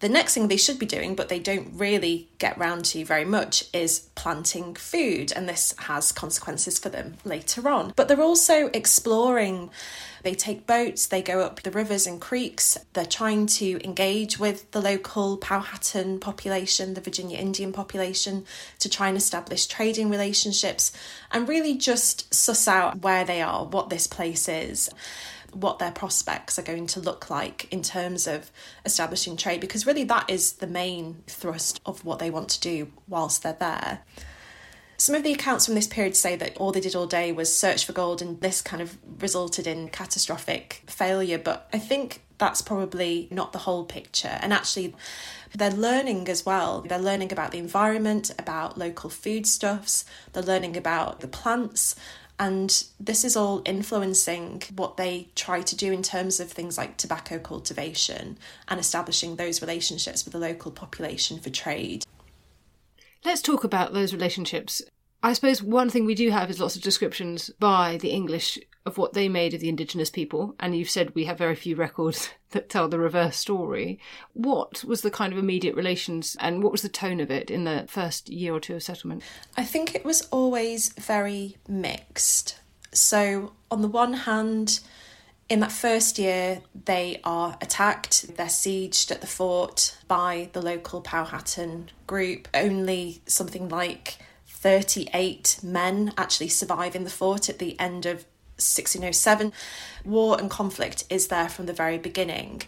The 0.00 0.08
next 0.08 0.32
thing 0.32 0.48
they 0.48 0.56
should 0.56 0.78
be 0.78 0.86
doing, 0.86 1.14
but 1.14 1.28
they 1.28 1.38
don't 1.38 1.74
really 1.74 2.28
get 2.38 2.56
round 2.56 2.86
to 2.86 3.04
very 3.04 3.26
much, 3.26 3.64
is 3.74 4.08
planting 4.14 4.74
food, 4.74 5.30
and 5.30 5.46
this 5.46 5.74
has 5.78 6.10
consequences 6.10 6.78
for 6.78 6.88
them 6.88 7.18
later 7.24 7.68
on. 7.68 7.92
But 7.94 8.08
they're 8.08 8.22
also 8.22 8.68
exploring. 8.68 9.68
They 10.22 10.34
take 10.34 10.66
boats, 10.66 11.06
they 11.06 11.20
go 11.20 11.40
up 11.40 11.62
the 11.62 11.70
rivers 11.70 12.06
and 12.06 12.20
creeks, 12.20 12.78
they're 12.92 13.06
trying 13.06 13.46
to 13.46 13.82
engage 13.84 14.38
with 14.38 14.70
the 14.70 14.80
local 14.80 15.36
Powhatan 15.36 16.18
population, 16.18 16.94
the 16.94 17.00
Virginia 17.00 17.38
Indian 17.38 17.72
population, 17.72 18.44
to 18.80 18.88
try 18.88 19.08
and 19.08 19.16
establish 19.16 19.66
trading 19.66 20.10
relationships 20.10 20.92
and 21.30 21.48
really 21.48 21.74
just 21.74 22.32
suss 22.34 22.68
out 22.68 23.02
where 23.02 23.24
they 23.24 23.40
are, 23.40 23.64
what 23.64 23.90
this 23.90 24.06
place 24.06 24.48
is 24.48 24.90
what 25.52 25.78
their 25.78 25.90
prospects 25.90 26.58
are 26.58 26.62
going 26.62 26.86
to 26.88 27.00
look 27.00 27.30
like 27.30 27.72
in 27.72 27.82
terms 27.82 28.26
of 28.26 28.50
establishing 28.84 29.36
trade, 29.36 29.60
because 29.60 29.86
really 29.86 30.04
that 30.04 30.28
is 30.28 30.54
the 30.54 30.66
main 30.66 31.22
thrust 31.26 31.80
of 31.84 32.04
what 32.04 32.18
they 32.18 32.30
want 32.30 32.48
to 32.50 32.60
do 32.60 32.92
whilst 33.08 33.42
they're 33.42 33.52
there. 33.54 34.00
Some 34.96 35.14
of 35.14 35.22
the 35.22 35.32
accounts 35.32 35.64
from 35.64 35.76
this 35.76 35.86
period 35.86 36.14
say 36.14 36.36
that 36.36 36.58
all 36.58 36.72
they 36.72 36.80
did 36.80 36.94
all 36.94 37.06
day 37.06 37.32
was 37.32 37.56
search 37.56 37.86
for 37.86 37.94
gold, 37.94 38.20
and 38.20 38.38
this 38.42 38.60
kind 38.60 38.82
of 38.82 38.98
resulted 39.18 39.66
in 39.66 39.88
catastrophic 39.88 40.82
failure. 40.86 41.38
But 41.38 41.70
I 41.72 41.78
think 41.78 42.22
that's 42.36 42.60
probably 42.60 43.26
not 43.30 43.52
the 43.52 43.60
whole 43.60 43.84
picture. 43.84 44.38
And 44.42 44.52
actually, 44.52 44.94
they're 45.56 45.70
learning 45.70 46.28
as 46.28 46.44
well. 46.44 46.82
They're 46.82 46.98
learning 46.98 47.32
about 47.32 47.50
the 47.50 47.58
environment, 47.58 48.30
about 48.38 48.76
local 48.76 49.08
foodstuffs, 49.08 50.04
they're 50.34 50.42
learning 50.42 50.76
about 50.76 51.20
the 51.20 51.28
plants, 51.28 51.96
and 52.40 52.84
this 52.98 53.22
is 53.22 53.36
all 53.36 53.60
influencing 53.66 54.62
what 54.74 54.96
they 54.96 55.28
try 55.34 55.60
to 55.60 55.76
do 55.76 55.92
in 55.92 56.02
terms 56.02 56.40
of 56.40 56.50
things 56.50 56.78
like 56.78 56.96
tobacco 56.96 57.38
cultivation 57.38 58.38
and 58.66 58.80
establishing 58.80 59.36
those 59.36 59.60
relationships 59.60 60.24
with 60.24 60.32
the 60.32 60.38
local 60.38 60.70
population 60.70 61.38
for 61.38 61.50
trade. 61.50 62.06
Let's 63.26 63.42
talk 63.42 63.62
about 63.62 63.92
those 63.92 64.14
relationships. 64.14 64.80
I 65.22 65.34
suppose 65.34 65.62
one 65.62 65.90
thing 65.90 66.06
we 66.06 66.14
do 66.14 66.30
have 66.30 66.48
is 66.50 66.60
lots 66.60 66.76
of 66.76 66.82
descriptions 66.82 67.50
by 67.58 67.98
the 67.98 68.10
English 68.10 68.58
of 68.86 68.96
what 68.96 69.12
they 69.12 69.28
made 69.28 69.52
of 69.52 69.60
the 69.60 69.68
indigenous 69.68 70.08
people, 70.08 70.54
and 70.58 70.74
you've 70.74 70.88
said 70.88 71.14
we 71.14 71.26
have 71.26 71.36
very 71.36 71.54
few 71.54 71.76
records 71.76 72.30
that 72.50 72.70
tell 72.70 72.88
the 72.88 72.98
reverse 72.98 73.36
story. 73.36 74.00
What 74.32 74.82
was 74.84 75.02
the 75.02 75.10
kind 75.10 75.32
of 75.32 75.38
immediate 75.38 75.76
relations 75.76 76.36
and 76.40 76.62
what 76.62 76.72
was 76.72 76.82
the 76.82 76.88
tone 76.88 77.20
of 77.20 77.30
it 77.30 77.50
in 77.50 77.64
the 77.64 77.84
first 77.88 78.30
year 78.30 78.54
or 78.54 78.60
two 78.60 78.74
of 78.74 78.82
settlement? 78.82 79.22
I 79.56 79.64
think 79.64 79.94
it 79.94 80.04
was 80.04 80.22
always 80.30 80.92
very 80.94 81.56
mixed. 81.68 82.58
So, 82.92 83.52
on 83.70 83.82
the 83.82 83.88
one 83.88 84.14
hand, 84.14 84.80
in 85.48 85.60
that 85.60 85.70
first 85.70 86.18
year, 86.18 86.62
they 86.86 87.20
are 87.22 87.58
attacked, 87.60 88.36
they're 88.36 88.46
sieged 88.46 89.10
at 89.10 89.20
the 89.20 89.26
fort 89.26 89.96
by 90.08 90.48
the 90.54 90.62
local 90.62 91.00
Powhatan 91.00 91.90
group. 92.06 92.48
Only 92.54 93.20
something 93.26 93.68
like 93.68 94.18
38 94.60 95.60
men 95.62 96.12
actually 96.18 96.48
survive 96.48 96.94
in 96.94 97.04
the 97.04 97.10
fort 97.10 97.48
at 97.48 97.58
the 97.58 97.78
end 97.80 98.04
of 98.04 98.26
1607. 98.56 99.52
War 100.04 100.38
and 100.38 100.50
conflict 100.50 101.04
is 101.08 101.28
there 101.28 101.48
from 101.48 101.64
the 101.64 101.72
very 101.72 101.96
beginning. 101.96 102.62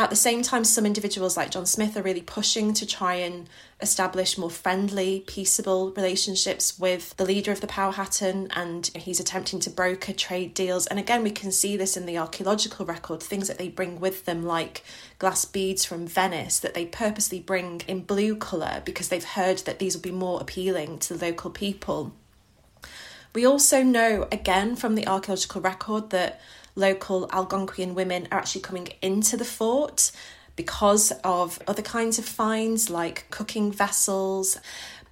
At 0.00 0.10
the 0.10 0.16
same 0.16 0.42
time, 0.42 0.62
some 0.62 0.86
individuals 0.86 1.36
like 1.36 1.50
John 1.50 1.66
Smith 1.66 1.96
are 1.96 2.02
really 2.02 2.22
pushing 2.22 2.72
to 2.74 2.86
try 2.86 3.14
and 3.14 3.48
establish 3.80 4.38
more 4.38 4.50
friendly, 4.50 5.24
peaceable 5.26 5.90
relationships 5.90 6.78
with 6.78 7.16
the 7.16 7.24
leader 7.24 7.50
of 7.50 7.60
the 7.60 7.66
Powhatan, 7.66 8.48
and 8.54 8.86
he's 8.94 9.18
attempting 9.18 9.58
to 9.58 9.70
broker 9.70 10.12
trade 10.12 10.54
deals. 10.54 10.86
And 10.86 11.00
again, 11.00 11.24
we 11.24 11.32
can 11.32 11.50
see 11.50 11.76
this 11.76 11.96
in 11.96 12.06
the 12.06 12.16
archaeological 12.16 12.86
record 12.86 13.20
things 13.20 13.48
that 13.48 13.58
they 13.58 13.68
bring 13.68 13.98
with 13.98 14.24
them, 14.24 14.44
like 14.44 14.84
glass 15.18 15.44
beads 15.44 15.84
from 15.84 16.06
Venice, 16.06 16.60
that 16.60 16.74
they 16.74 16.86
purposely 16.86 17.40
bring 17.40 17.82
in 17.88 18.02
blue 18.02 18.36
colour 18.36 18.82
because 18.84 19.08
they've 19.08 19.24
heard 19.24 19.58
that 19.58 19.80
these 19.80 19.96
will 19.96 20.02
be 20.02 20.12
more 20.12 20.40
appealing 20.40 21.00
to 21.00 21.14
the 21.14 21.26
local 21.26 21.50
people. 21.50 22.12
We 23.34 23.44
also 23.44 23.82
know, 23.82 24.28
again, 24.30 24.76
from 24.76 24.94
the 24.94 25.08
archaeological 25.08 25.60
record, 25.60 26.10
that 26.10 26.40
local 26.78 27.28
Algonquian 27.28 27.94
women 27.94 28.28
are 28.30 28.38
actually 28.38 28.62
coming 28.62 28.88
into 29.02 29.36
the 29.36 29.44
fort 29.44 30.12
because 30.56 31.12
of 31.22 31.60
other 31.66 31.82
kinds 31.82 32.18
of 32.18 32.24
finds 32.24 32.88
like 32.90 33.26
cooking 33.30 33.70
vessels, 33.70 34.58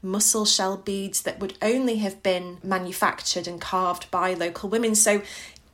mussel 0.02 0.44
shell 0.44 0.76
beads 0.76 1.22
that 1.22 1.38
would 1.40 1.56
only 1.60 1.96
have 1.96 2.22
been 2.22 2.58
manufactured 2.62 3.46
and 3.46 3.60
carved 3.60 4.10
by 4.10 4.34
local 4.34 4.68
women. 4.68 4.94
So 4.94 5.22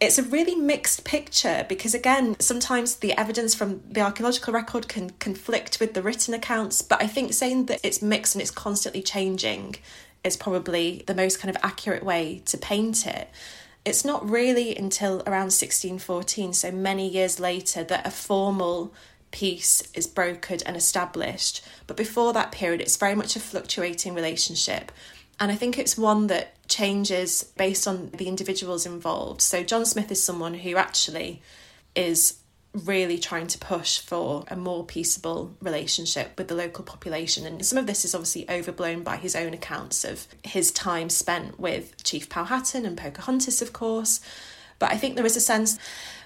it's 0.00 0.18
a 0.18 0.22
really 0.22 0.56
mixed 0.56 1.04
picture 1.04 1.64
because 1.68 1.94
again 1.94 2.34
sometimes 2.40 2.96
the 2.96 3.12
evidence 3.12 3.54
from 3.54 3.82
the 3.88 4.00
archaeological 4.00 4.52
record 4.52 4.88
can 4.88 5.10
conflict 5.10 5.78
with 5.78 5.94
the 5.94 6.02
written 6.02 6.34
accounts 6.34 6.82
but 6.82 7.00
i 7.00 7.06
think 7.06 7.32
saying 7.32 7.66
that 7.66 7.78
it's 7.84 8.02
mixed 8.02 8.34
and 8.34 8.42
it's 8.42 8.50
constantly 8.50 9.00
changing 9.00 9.76
is 10.24 10.36
probably 10.36 11.02
the 11.06 11.14
most 11.14 11.40
kind 11.40 11.54
of 11.54 11.62
accurate 11.62 12.02
way 12.02 12.42
to 12.46 12.56
paint 12.56 13.06
it. 13.06 13.28
It's 13.84 14.04
not 14.04 14.28
really 14.28 14.76
until 14.76 15.22
around 15.26 15.50
1614, 15.50 16.52
so 16.52 16.70
many 16.70 17.08
years 17.08 17.40
later, 17.40 17.82
that 17.84 18.06
a 18.06 18.10
formal 18.10 18.94
peace 19.32 19.82
is 19.94 20.06
brokered 20.06 20.62
and 20.64 20.76
established. 20.76 21.64
But 21.86 21.96
before 21.96 22.32
that 22.32 22.52
period, 22.52 22.80
it's 22.80 22.96
very 22.96 23.16
much 23.16 23.34
a 23.34 23.40
fluctuating 23.40 24.14
relationship. 24.14 24.92
And 25.40 25.50
I 25.50 25.56
think 25.56 25.78
it's 25.78 25.98
one 25.98 26.28
that 26.28 26.54
changes 26.68 27.42
based 27.56 27.88
on 27.88 28.10
the 28.10 28.28
individuals 28.28 28.86
involved. 28.86 29.40
So, 29.40 29.64
John 29.64 29.84
Smith 29.84 30.12
is 30.12 30.22
someone 30.22 30.54
who 30.54 30.76
actually 30.76 31.42
is 31.96 32.38
really 32.74 33.18
trying 33.18 33.46
to 33.46 33.58
push 33.58 33.98
for 33.98 34.44
a 34.48 34.56
more 34.56 34.84
peaceable 34.84 35.54
relationship 35.60 36.32
with 36.38 36.48
the 36.48 36.54
local 36.54 36.84
population. 36.84 37.46
And 37.46 37.64
some 37.64 37.78
of 37.78 37.86
this 37.86 38.04
is 38.04 38.14
obviously 38.14 38.48
overblown 38.48 39.02
by 39.02 39.16
his 39.16 39.36
own 39.36 39.52
accounts 39.52 40.04
of 40.04 40.26
his 40.42 40.72
time 40.72 41.10
spent 41.10 41.60
with 41.60 42.02
Chief 42.02 42.28
Powhatan 42.28 42.86
and 42.86 42.96
Pocahontas, 42.96 43.60
of 43.60 43.72
course. 43.72 44.20
But 44.78 44.90
I 44.90 44.96
think 44.96 45.16
there 45.16 45.26
is 45.26 45.36
a 45.36 45.40
sense 45.40 45.78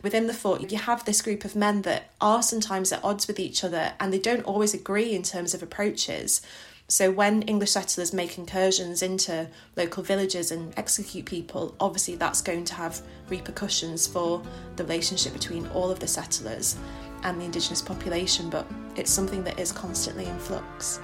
within 0.03 0.29
the 0.29 0.33
fort, 0.33 0.71
you 0.71 0.79
have 0.79 1.05
this 1.05 1.21
group 1.21 1.45
of 1.45 1.57
men 1.57 1.83
that 1.83 2.11
are 2.21 2.43
sometimes 2.43 2.93
at 2.93 3.05
odds 3.05 3.27
with 3.27 3.41
each 3.41 3.65
other 3.65 3.93
and 3.99 4.13
they 4.13 4.19
don't 4.19 4.45
always 4.45 4.73
agree 4.73 5.15
in 5.15 5.23
terms 5.23 5.53
of 5.53 5.63
approaches. 5.63 6.41
So 6.89 7.11
when 7.11 7.43
English 7.43 7.73
settlers 7.73 8.13
make 8.13 8.39
incursions 8.39 9.03
into 9.03 9.49
local 9.75 10.05
villages 10.05 10.53
and 10.53 10.73
execute 10.79 11.25
people, 11.25 11.75
obviously 11.81 12.15
that's 12.15 12.41
going 12.41 12.65
to 12.67 12.75
have 12.75 13.03
repercussions 13.29 14.07
for 14.07 14.41
the 14.77 14.85
relationship 14.85 15.33
between 15.33 15.67
all 15.69 15.91
of 15.91 15.99
the 15.99 16.07
settlers 16.07 16.77
and 17.25 17.41
the 17.41 17.45
indigenous 17.45 17.83
population, 17.83 18.49
but 18.51 18.69
it's 18.95 19.11
something 19.11 19.43
that 19.43 19.59
is 19.59 19.73
constantly 19.73 20.27
in 20.27 20.39
flux. 20.39 21.01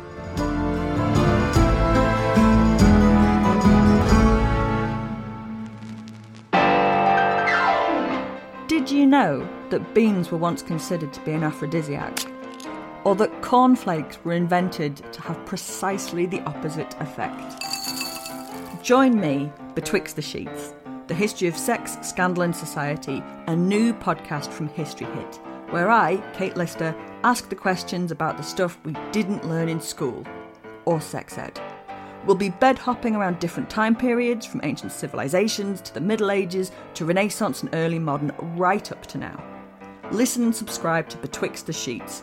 Did 8.68 8.88
you 8.88 9.05
know 9.05 9.49
that 9.71 9.95
beans 9.95 10.31
were 10.31 10.38
once 10.38 10.62
considered 10.62 11.12
to 11.12 11.21
be 11.23 11.33
an 11.33 11.42
aphrodisiac? 11.42 12.21
Or 13.05 13.15
that 13.17 13.43
cornflakes 13.43 14.19
were 14.25 14.33
invented 14.33 14.97
to 15.12 15.21
have 15.23 15.45
precisely 15.45 16.27
the 16.27 16.41
opposite 16.43 16.95
effect. 17.01 17.62
Join 18.83 19.21
me, 19.21 19.53
Betwixt 19.75 20.17
the 20.17 20.23
Sheets, 20.23 20.75
the 21.07 21.15
history 21.15 21.49
of 21.49 21.57
sex, 21.57 21.99
scandal, 22.03 22.43
and 22.43 22.55
society, 22.55 23.23
a 23.47 23.57
new 23.57 23.93
podcast 23.93 24.51
from 24.51 24.69
History 24.69 25.07
Hit, 25.07 25.37
where 25.71 25.91
I, 25.91 26.17
Kate 26.35 26.57
Lister, 26.57 26.95
ask 27.25 27.49
the 27.49 27.57
questions 27.57 28.11
about 28.11 28.37
the 28.37 28.43
stuff 28.43 28.79
we 28.85 28.95
didn't 29.11 29.49
learn 29.49 29.69
in 29.69 29.81
school, 29.81 30.25
or 30.85 31.01
sex 31.01 31.38
ed. 31.38 31.61
We'll 32.25 32.37
be 32.37 32.51
bed 32.51 32.79
hopping 32.79 33.17
around 33.17 33.41
different 33.41 33.69
time 33.69 33.97
periods, 33.97 34.47
from 34.47 34.61
ancient 34.62 34.93
civilizations 34.93 35.81
to 35.83 35.95
the 35.95 36.01
Middle 36.01 36.31
Ages 36.31 36.71
to 36.95 37.05
Renaissance 37.05 37.62
and 37.62 37.75
early 37.75 37.99
modern, 37.99 38.33
right 38.57 38.93
up 38.93 39.07
to 39.07 39.19
now. 39.19 39.43
Listen 40.11 40.45
and 40.45 40.55
subscribe 40.55 41.09
to 41.09 41.17
Betwixt 41.19 41.67
the 41.67 41.73
Sheets 41.73 42.23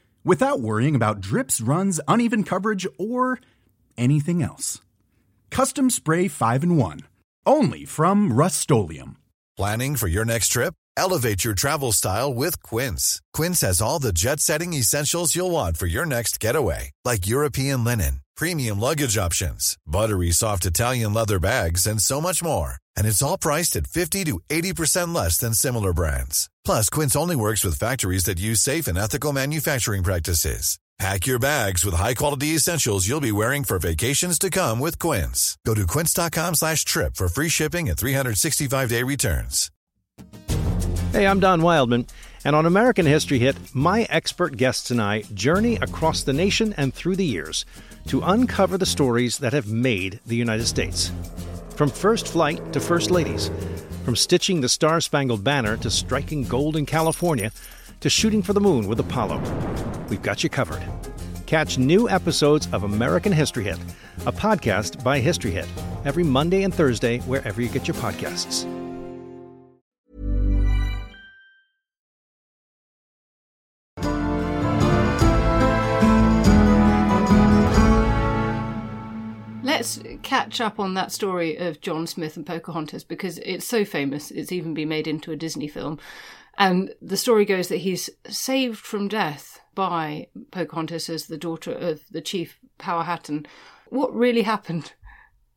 without 0.23 0.59
worrying 0.59 0.95
about 0.95 1.21
drips, 1.21 1.61
runs, 1.61 1.99
uneven 2.07 2.43
coverage, 2.43 2.87
or 2.97 3.39
anything 3.97 4.41
else. 4.41 4.81
Custom 5.51 5.89
Spray 5.89 6.27
5 6.27 6.63
and 6.63 6.77
1. 6.77 6.99
Only 7.45 7.85
from 7.85 8.33
Rust 8.33 8.69
Planning 9.57 9.95
for 9.95 10.07
your 10.07 10.25
next 10.25 10.49
trip? 10.49 10.73
Elevate 10.97 11.43
your 11.43 11.53
travel 11.53 11.91
style 11.91 12.33
with 12.33 12.61
Quince. 12.63 13.21
Quince 13.33 13.61
has 13.61 13.81
all 13.81 13.99
the 13.99 14.13
jet 14.13 14.39
setting 14.39 14.73
essentials 14.73 15.35
you'll 15.35 15.51
want 15.51 15.77
for 15.77 15.87
your 15.87 16.05
next 16.05 16.39
getaway, 16.39 16.91
like 17.05 17.27
European 17.27 17.83
linen, 17.83 18.21
premium 18.35 18.79
luggage 18.79 19.17
options, 19.17 19.77
buttery 19.85 20.31
soft 20.31 20.65
Italian 20.65 21.13
leather 21.13 21.39
bags, 21.39 21.85
and 21.85 22.01
so 22.01 22.19
much 22.19 22.43
more. 22.43 22.75
And 22.97 23.05
it's 23.05 23.21
all 23.21 23.37
priced 23.37 23.75
at 23.75 23.87
50 23.87 24.25
to 24.25 24.39
80% 24.49 25.13
less 25.13 25.37
than 25.37 25.53
similar 25.53 25.93
brands. 25.93 26.49
Plus, 26.65 26.89
Quince 26.89 27.15
only 27.15 27.35
works 27.35 27.63
with 27.63 27.79
factories 27.79 28.25
that 28.25 28.39
use 28.39 28.59
safe 28.59 28.87
and 28.87 28.97
ethical 28.97 29.31
manufacturing 29.31 30.03
practices. 30.03 30.79
Pack 31.01 31.25
your 31.25 31.39
bags 31.39 31.83
with 31.83 31.95
high-quality 31.95 32.49
essentials 32.49 33.07
you'll 33.07 33.19
be 33.19 33.31
wearing 33.31 33.63
for 33.63 33.79
vacations 33.79 34.37
to 34.37 34.51
come 34.51 34.79
with 34.79 34.99
Quince. 34.99 35.57
Go 35.65 35.73
to 35.73 35.87
quince.com 35.87 36.53
slash 36.53 36.85
trip 36.85 37.15
for 37.15 37.27
free 37.27 37.49
shipping 37.49 37.89
and 37.89 37.97
365-day 37.97 39.01
returns. 39.01 39.71
Hey, 41.11 41.25
I'm 41.25 41.39
Don 41.39 41.63
Wildman, 41.63 42.05
and 42.45 42.55
on 42.55 42.67
American 42.67 43.07
History 43.07 43.39
Hit, 43.39 43.55
my 43.73 44.03
expert 44.11 44.55
guests 44.57 44.91
and 44.91 45.01
I 45.01 45.23
journey 45.33 45.77
across 45.77 46.21
the 46.21 46.33
nation 46.33 46.75
and 46.77 46.93
through 46.93 47.15
the 47.15 47.25
years 47.25 47.65
to 48.07 48.21
uncover 48.21 48.77
the 48.77 48.85
stories 48.85 49.37
that 49.39 49.53
have 49.53 49.67
made 49.67 50.19
the 50.25 50.35
United 50.35 50.65
States. 50.65 51.11
From 51.75 51.89
first 51.89 52.27
flight 52.27 52.73
to 52.73 52.79
first 52.79 53.11
ladies, 53.11 53.49
from 54.03 54.15
stitching 54.15 54.61
the 54.61 54.69
Star 54.69 55.01
Spangled 55.01 55.43
Banner 55.43 55.77
to 55.77 55.89
striking 55.89 56.43
gold 56.43 56.75
in 56.75 56.85
California 56.85 57.51
to 57.99 58.09
shooting 58.09 58.41
for 58.41 58.53
the 58.53 58.61
moon 58.61 58.87
with 58.87 58.99
Apollo. 58.99 59.39
We've 60.09 60.21
got 60.21 60.43
you 60.43 60.49
covered. 60.49 60.83
Catch 61.45 61.77
new 61.77 62.09
episodes 62.09 62.67
of 62.71 62.83
American 62.83 63.31
History 63.31 63.65
Hit, 63.65 63.79
a 64.25 64.31
podcast 64.31 65.03
by 65.03 65.19
History 65.19 65.51
Hit, 65.51 65.67
every 66.05 66.23
Monday 66.23 66.63
and 66.63 66.73
Thursday 66.73 67.19
wherever 67.19 67.61
you 67.61 67.69
get 67.69 67.87
your 67.87 67.95
podcasts. 67.95 68.80
Let's 79.81 79.99
catch 80.21 80.61
up 80.61 80.79
on 80.79 80.93
that 80.93 81.11
story 81.11 81.55
of 81.55 81.81
John 81.81 82.05
Smith 82.05 82.37
and 82.37 82.45
Pocahontas 82.45 83.03
because 83.03 83.39
it's 83.39 83.65
so 83.65 83.83
famous. 83.83 84.29
It's 84.29 84.51
even 84.51 84.75
been 84.75 84.89
made 84.89 85.07
into 85.07 85.31
a 85.31 85.35
Disney 85.35 85.67
film. 85.67 85.97
And 86.55 86.93
the 87.01 87.17
story 87.17 87.45
goes 87.45 87.67
that 87.69 87.77
he's 87.77 88.07
saved 88.29 88.77
from 88.77 89.07
death 89.07 89.59
by 89.73 90.27
Pocahontas 90.51 91.09
as 91.09 91.25
the 91.25 91.37
daughter 91.39 91.71
of 91.71 92.03
the 92.11 92.21
chief 92.21 92.59
Powhatan. 92.77 93.47
What 93.89 94.13
really 94.13 94.43
happened? 94.43 94.93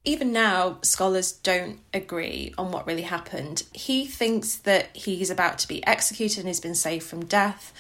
Even 0.06 0.32
now, 0.32 0.78
scholars 0.80 1.30
don't 1.30 1.80
agree 1.92 2.54
on 2.56 2.72
what 2.72 2.87
really 2.87 3.02
happened. 3.02 3.64
He 3.74 4.06
thinks 4.06 4.56
that 4.56 4.96
he's 4.96 5.28
about 5.28 5.58
to 5.58 5.68
be 5.68 5.87
executed 5.87 6.38
and 6.38 6.48
he's 6.48 6.60
been 6.60 6.74
saved 6.74 7.04
from 7.04 7.26
death. 7.26 7.74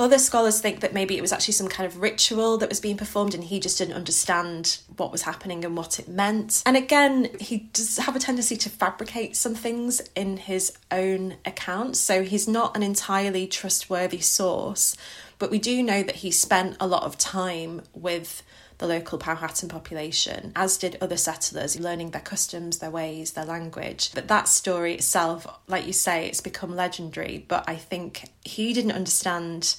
Other 0.00 0.18
scholars 0.18 0.62
think 0.62 0.80
that 0.80 0.94
maybe 0.94 1.18
it 1.18 1.20
was 1.20 1.30
actually 1.30 1.52
some 1.52 1.68
kind 1.68 1.86
of 1.86 2.00
ritual 2.00 2.56
that 2.56 2.70
was 2.70 2.80
being 2.80 2.96
performed 2.96 3.34
and 3.34 3.44
he 3.44 3.60
just 3.60 3.76
didn't 3.76 3.92
understand 3.92 4.78
what 4.96 5.12
was 5.12 5.20
happening 5.20 5.62
and 5.62 5.76
what 5.76 5.98
it 5.98 6.08
meant. 6.08 6.62
And 6.64 6.74
again, 6.74 7.28
he 7.38 7.68
does 7.74 7.98
have 7.98 8.16
a 8.16 8.18
tendency 8.18 8.56
to 8.56 8.70
fabricate 8.70 9.36
some 9.36 9.54
things 9.54 10.00
in 10.16 10.38
his 10.38 10.72
own 10.90 11.36
account, 11.44 11.98
so 11.98 12.22
he's 12.22 12.48
not 12.48 12.74
an 12.74 12.82
entirely 12.82 13.46
trustworthy 13.46 14.20
source. 14.20 14.96
But 15.38 15.50
we 15.50 15.58
do 15.58 15.82
know 15.82 16.02
that 16.02 16.16
he 16.16 16.30
spent 16.30 16.78
a 16.80 16.86
lot 16.86 17.02
of 17.02 17.18
time 17.18 17.82
with 17.92 18.42
the 18.78 18.86
local 18.86 19.18
Powhatan 19.18 19.68
population, 19.68 20.52
as 20.56 20.78
did 20.78 20.96
other 21.02 21.18
settlers, 21.18 21.78
learning 21.78 22.12
their 22.12 22.22
customs, 22.22 22.78
their 22.78 22.90
ways, 22.90 23.32
their 23.32 23.44
language. 23.44 24.12
But 24.14 24.28
that 24.28 24.48
story 24.48 24.94
itself, 24.94 25.46
like 25.68 25.86
you 25.86 25.92
say, 25.92 26.26
it's 26.26 26.40
become 26.40 26.74
legendary. 26.74 27.44
But 27.46 27.68
I 27.68 27.76
think 27.76 28.30
he 28.46 28.72
didn't 28.72 28.92
understand 28.92 29.76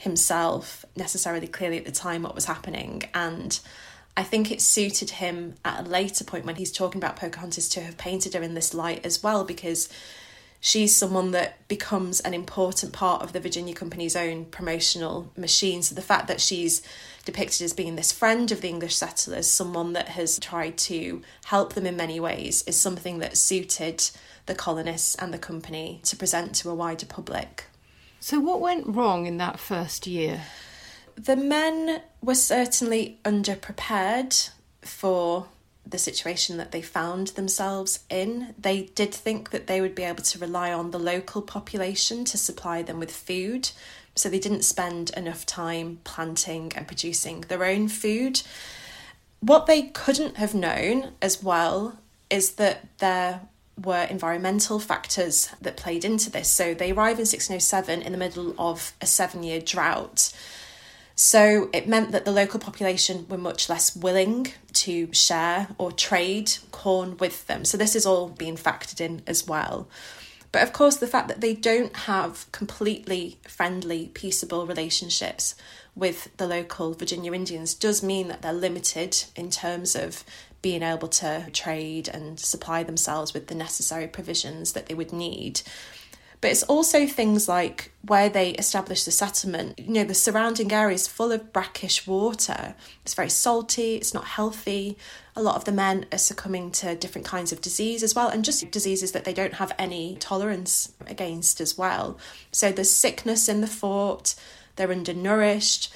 himself 0.00 0.84
necessarily 0.96 1.46
clearly 1.46 1.76
at 1.76 1.84
the 1.84 1.92
time 1.92 2.22
what 2.22 2.34
was 2.34 2.46
happening. 2.46 3.02
And 3.12 3.60
I 4.16 4.22
think 4.22 4.50
it 4.50 4.62
suited 4.62 5.10
him 5.10 5.54
at 5.62 5.86
a 5.86 5.88
later 5.88 6.24
point 6.24 6.46
when 6.46 6.56
he's 6.56 6.72
talking 6.72 6.98
about 6.98 7.16
Pocahontas 7.16 7.68
to 7.70 7.82
have 7.82 7.98
painted 7.98 8.32
her 8.34 8.42
in 8.42 8.54
this 8.54 8.72
light 8.72 9.04
as 9.04 9.22
well, 9.22 9.44
because 9.44 9.90
she's 10.58 10.96
someone 10.96 11.32
that 11.32 11.68
becomes 11.68 12.20
an 12.20 12.32
important 12.32 12.94
part 12.94 13.22
of 13.22 13.34
the 13.34 13.40
Virginia 13.40 13.74
Company's 13.74 14.16
own 14.16 14.46
promotional 14.46 15.30
machine. 15.36 15.82
So 15.82 15.94
the 15.94 16.02
fact 16.02 16.28
that 16.28 16.40
she's 16.40 16.82
depicted 17.26 17.62
as 17.62 17.74
being 17.74 17.96
this 17.96 18.10
friend 18.10 18.50
of 18.50 18.62
the 18.62 18.68
English 18.68 18.96
settlers, 18.96 19.46
someone 19.46 19.92
that 19.92 20.08
has 20.08 20.38
tried 20.38 20.78
to 20.78 21.20
help 21.44 21.74
them 21.74 21.84
in 21.84 21.96
many 21.96 22.18
ways, 22.18 22.64
is 22.66 22.76
something 22.76 23.18
that 23.18 23.36
suited 23.36 24.10
the 24.46 24.54
colonists 24.54 25.14
and 25.16 25.32
the 25.32 25.38
company 25.38 26.00
to 26.04 26.16
present 26.16 26.54
to 26.54 26.70
a 26.70 26.74
wider 26.74 27.06
public. 27.06 27.66
So, 28.22 28.38
what 28.38 28.60
went 28.60 28.86
wrong 28.86 29.24
in 29.24 29.38
that 29.38 29.58
first 29.58 30.06
year? 30.06 30.42
The 31.16 31.36
men 31.36 32.02
were 32.20 32.34
certainly 32.34 33.18
underprepared 33.24 34.50
for 34.82 35.46
the 35.86 35.96
situation 35.96 36.58
that 36.58 36.70
they 36.70 36.82
found 36.82 37.28
themselves 37.28 38.00
in. 38.10 38.54
They 38.58 38.82
did 38.94 39.14
think 39.14 39.50
that 39.50 39.66
they 39.66 39.80
would 39.80 39.94
be 39.94 40.02
able 40.02 40.22
to 40.22 40.38
rely 40.38 40.70
on 40.70 40.90
the 40.90 40.98
local 40.98 41.40
population 41.40 42.26
to 42.26 42.36
supply 42.36 42.82
them 42.82 42.98
with 42.98 43.10
food, 43.10 43.70
so 44.14 44.28
they 44.28 44.38
didn't 44.38 44.64
spend 44.64 45.10
enough 45.16 45.46
time 45.46 46.00
planting 46.04 46.72
and 46.76 46.86
producing 46.86 47.40
their 47.42 47.64
own 47.64 47.88
food. 47.88 48.42
What 49.40 49.64
they 49.64 49.84
couldn't 49.84 50.36
have 50.36 50.54
known 50.54 51.12
as 51.22 51.42
well 51.42 51.98
is 52.28 52.52
that 52.52 52.98
there 52.98 53.40
were 53.84 54.04
environmental 54.04 54.78
factors 54.78 55.48
that 55.60 55.76
played 55.76 56.04
into 56.04 56.30
this. 56.30 56.48
So 56.48 56.74
they 56.74 56.92
arrive 56.92 57.18
in 57.18 57.26
1607 57.26 58.02
in 58.02 58.12
the 58.12 58.18
middle 58.18 58.54
of 58.58 58.92
a 59.00 59.06
seven 59.06 59.42
year 59.42 59.60
drought. 59.60 60.32
So 61.14 61.68
it 61.72 61.86
meant 61.86 62.12
that 62.12 62.24
the 62.24 62.32
local 62.32 62.58
population 62.58 63.26
were 63.28 63.36
much 63.36 63.68
less 63.68 63.94
willing 63.94 64.52
to 64.72 65.12
share 65.12 65.68
or 65.76 65.92
trade 65.92 66.52
corn 66.70 67.18
with 67.18 67.46
them. 67.46 67.64
So 67.64 67.76
this 67.76 67.94
is 67.94 68.06
all 68.06 68.28
being 68.28 68.56
factored 68.56 69.00
in 69.00 69.22
as 69.26 69.46
well. 69.46 69.86
But 70.52 70.62
of 70.62 70.72
course, 70.72 70.96
the 70.96 71.06
fact 71.06 71.28
that 71.28 71.40
they 71.40 71.54
don't 71.54 71.94
have 71.94 72.50
completely 72.52 73.38
friendly, 73.46 74.10
peaceable 74.14 74.66
relationships 74.66 75.54
with 75.94 76.34
the 76.38 76.46
local 76.46 76.94
Virginia 76.94 77.32
Indians 77.34 77.74
does 77.74 78.02
mean 78.02 78.28
that 78.28 78.42
they're 78.42 78.52
limited 78.52 79.24
in 79.36 79.50
terms 79.50 79.94
of 79.94 80.24
being 80.62 80.82
able 80.82 81.08
to 81.08 81.46
trade 81.52 82.08
and 82.08 82.38
supply 82.38 82.82
themselves 82.82 83.32
with 83.32 83.46
the 83.46 83.54
necessary 83.54 84.06
provisions 84.06 84.72
that 84.72 84.86
they 84.86 84.94
would 84.94 85.12
need. 85.12 85.62
But 86.40 86.52
it's 86.52 86.62
also 86.62 87.06
things 87.06 87.48
like 87.48 87.92
where 88.02 88.30
they 88.30 88.52
establish 88.52 89.04
the 89.04 89.10
settlement. 89.10 89.78
You 89.78 89.92
know, 89.92 90.04
the 90.04 90.14
surrounding 90.14 90.72
area 90.72 90.94
is 90.94 91.06
full 91.06 91.32
of 91.32 91.52
brackish 91.52 92.06
water. 92.06 92.74
It's 93.04 93.12
very 93.12 93.28
salty, 93.28 93.96
it's 93.96 94.14
not 94.14 94.24
healthy. 94.24 94.96
A 95.36 95.42
lot 95.42 95.56
of 95.56 95.66
the 95.66 95.72
men 95.72 96.06
are 96.12 96.18
succumbing 96.18 96.70
to 96.72 96.94
different 96.94 97.26
kinds 97.26 97.52
of 97.52 97.60
disease 97.60 98.02
as 98.02 98.14
well, 98.14 98.28
and 98.28 98.44
just 98.44 98.70
diseases 98.70 99.12
that 99.12 99.24
they 99.24 99.34
don't 99.34 99.54
have 99.54 99.72
any 99.78 100.16
tolerance 100.16 100.92
against 101.06 101.60
as 101.60 101.76
well. 101.76 102.18
So 102.52 102.72
there's 102.72 102.90
sickness 102.90 103.48
in 103.48 103.60
the 103.60 103.66
fort, 103.66 104.34
they're 104.76 104.90
undernourished 104.90 105.92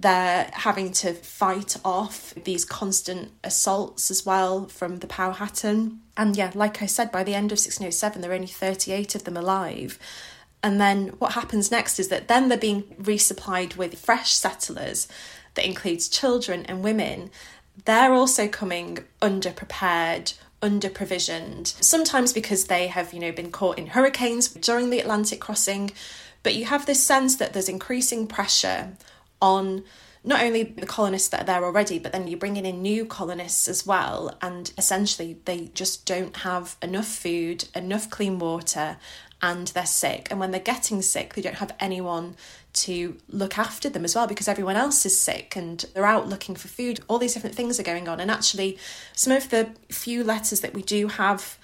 they're 0.00 0.48
having 0.52 0.92
to 0.92 1.12
fight 1.12 1.76
off 1.84 2.32
these 2.44 2.64
constant 2.64 3.32
assaults 3.42 4.12
as 4.12 4.24
well 4.24 4.66
from 4.68 4.98
the 4.98 5.08
Powhatan. 5.08 6.00
And 6.16 6.36
yeah, 6.36 6.52
like 6.54 6.80
I 6.80 6.86
said, 6.86 7.10
by 7.10 7.24
the 7.24 7.34
end 7.34 7.50
of 7.50 7.56
1607, 7.56 8.22
there 8.22 8.30
are 8.30 8.34
only 8.34 8.46
38 8.46 9.16
of 9.16 9.24
them 9.24 9.36
alive. 9.36 9.98
And 10.62 10.80
then 10.80 11.08
what 11.18 11.32
happens 11.32 11.72
next 11.72 11.98
is 11.98 12.08
that 12.08 12.28
then 12.28 12.48
they're 12.48 12.56
being 12.56 12.82
resupplied 13.00 13.76
with 13.76 13.98
fresh 13.98 14.32
settlers 14.32 15.08
that 15.54 15.66
includes 15.66 16.08
children 16.08 16.64
and 16.66 16.84
women. 16.84 17.30
They're 17.84 18.12
also 18.12 18.46
coming 18.46 18.98
underprepared, 19.20 20.34
under 20.62 20.90
provisioned, 20.90 21.68
sometimes 21.80 22.32
because 22.32 22.66
they 22.66 22.86
have, 22.86 23.12
you 23.12 23.18
know, 23.18 23.32
been 23.32 23.50
caught 23.50 23.78
in 23.78 23.88
hurricanes 23.88 24.48
during 24.48 24.90
the 24.90 25.00
Atlantic 25.00 25.40
crossing. 25.40 25.90
But 26.44 26.54
you 26.54 26.66
have 26.66 26.86
this 26.86 27.02
sense 27.02 27.34
that 27.36 27.52
there's 27.52 27.68
increasing 27.68 28.28
pressure 28.28 28.92
on 29.40 29.84
not 30.24 30.42
only 30.42 30.62
the 30.62 30.86
colonists 30.86 31.28
that 31.28 31.42
are 31.42 31.46
there 31.46 31.64
already, 31.64 31.98
but 31.98 32.12
then 32.12 32.26
you're 32.26 32.38
bringing 32.38 32.66
in 32.66 32.82
new 32.82 33.06
colonists 33.06 33.68
as 33.68 33.86
well. 33.86 34.36
And 34.42 34.72
essentially, 34.76 35.38
they 35.44 35.70
just 35.74 36.06
don't 36.06 36.36
have 36.38 36.76
enough 36.82 37.06
food, 37.06 37.68
enough 37.74 38.10
clean 38.10 38.38
water, 38.38 38.96
and 39.40 39.68
they're 39.68 39.86
sick. 39.86 40.28
And 40.30 40.40
when 40.40 40.50
they're 40.50 40.60
getting 40.60 41.00
sick, 41.02 41.34
they 41.34 41.42
don't 41.42 41.56
have 41.56 41.74
anyone 41.78 42.36
to 42.74 43.16
look 43.28 43.58
after 43.58 43.88
them 43.88 44.04
as 44.04 44.14
well 44.14 44.26
because 44.26 44.48
everyone 44.48 44.76
else 44.76 45.06
is 45.06 45.18
sick 45.18 45.56
and 45.56 45.84
they're 45.94 46.04
out 46.04 46.28
looking 46.28 46.54
for 46.54 46.68
food. 46.68 47.00
All 47.08 47.18
these 47.18 47.34
different 47.34 47.56
things 47.56 47.78
are 47.78 47.84
going 47.84 48.08
on. 48.08 48.20
And 48.20 48.30
actually, 48.30 48.78
some 49.14 49.32
of 49.32 49.50
the 49.50 49.70
few 49.88 50.24
letters 50.24 50.60
that 50.60 50.74
we 50.74 50.82
do 50.82 51.08
have 51.08 51.58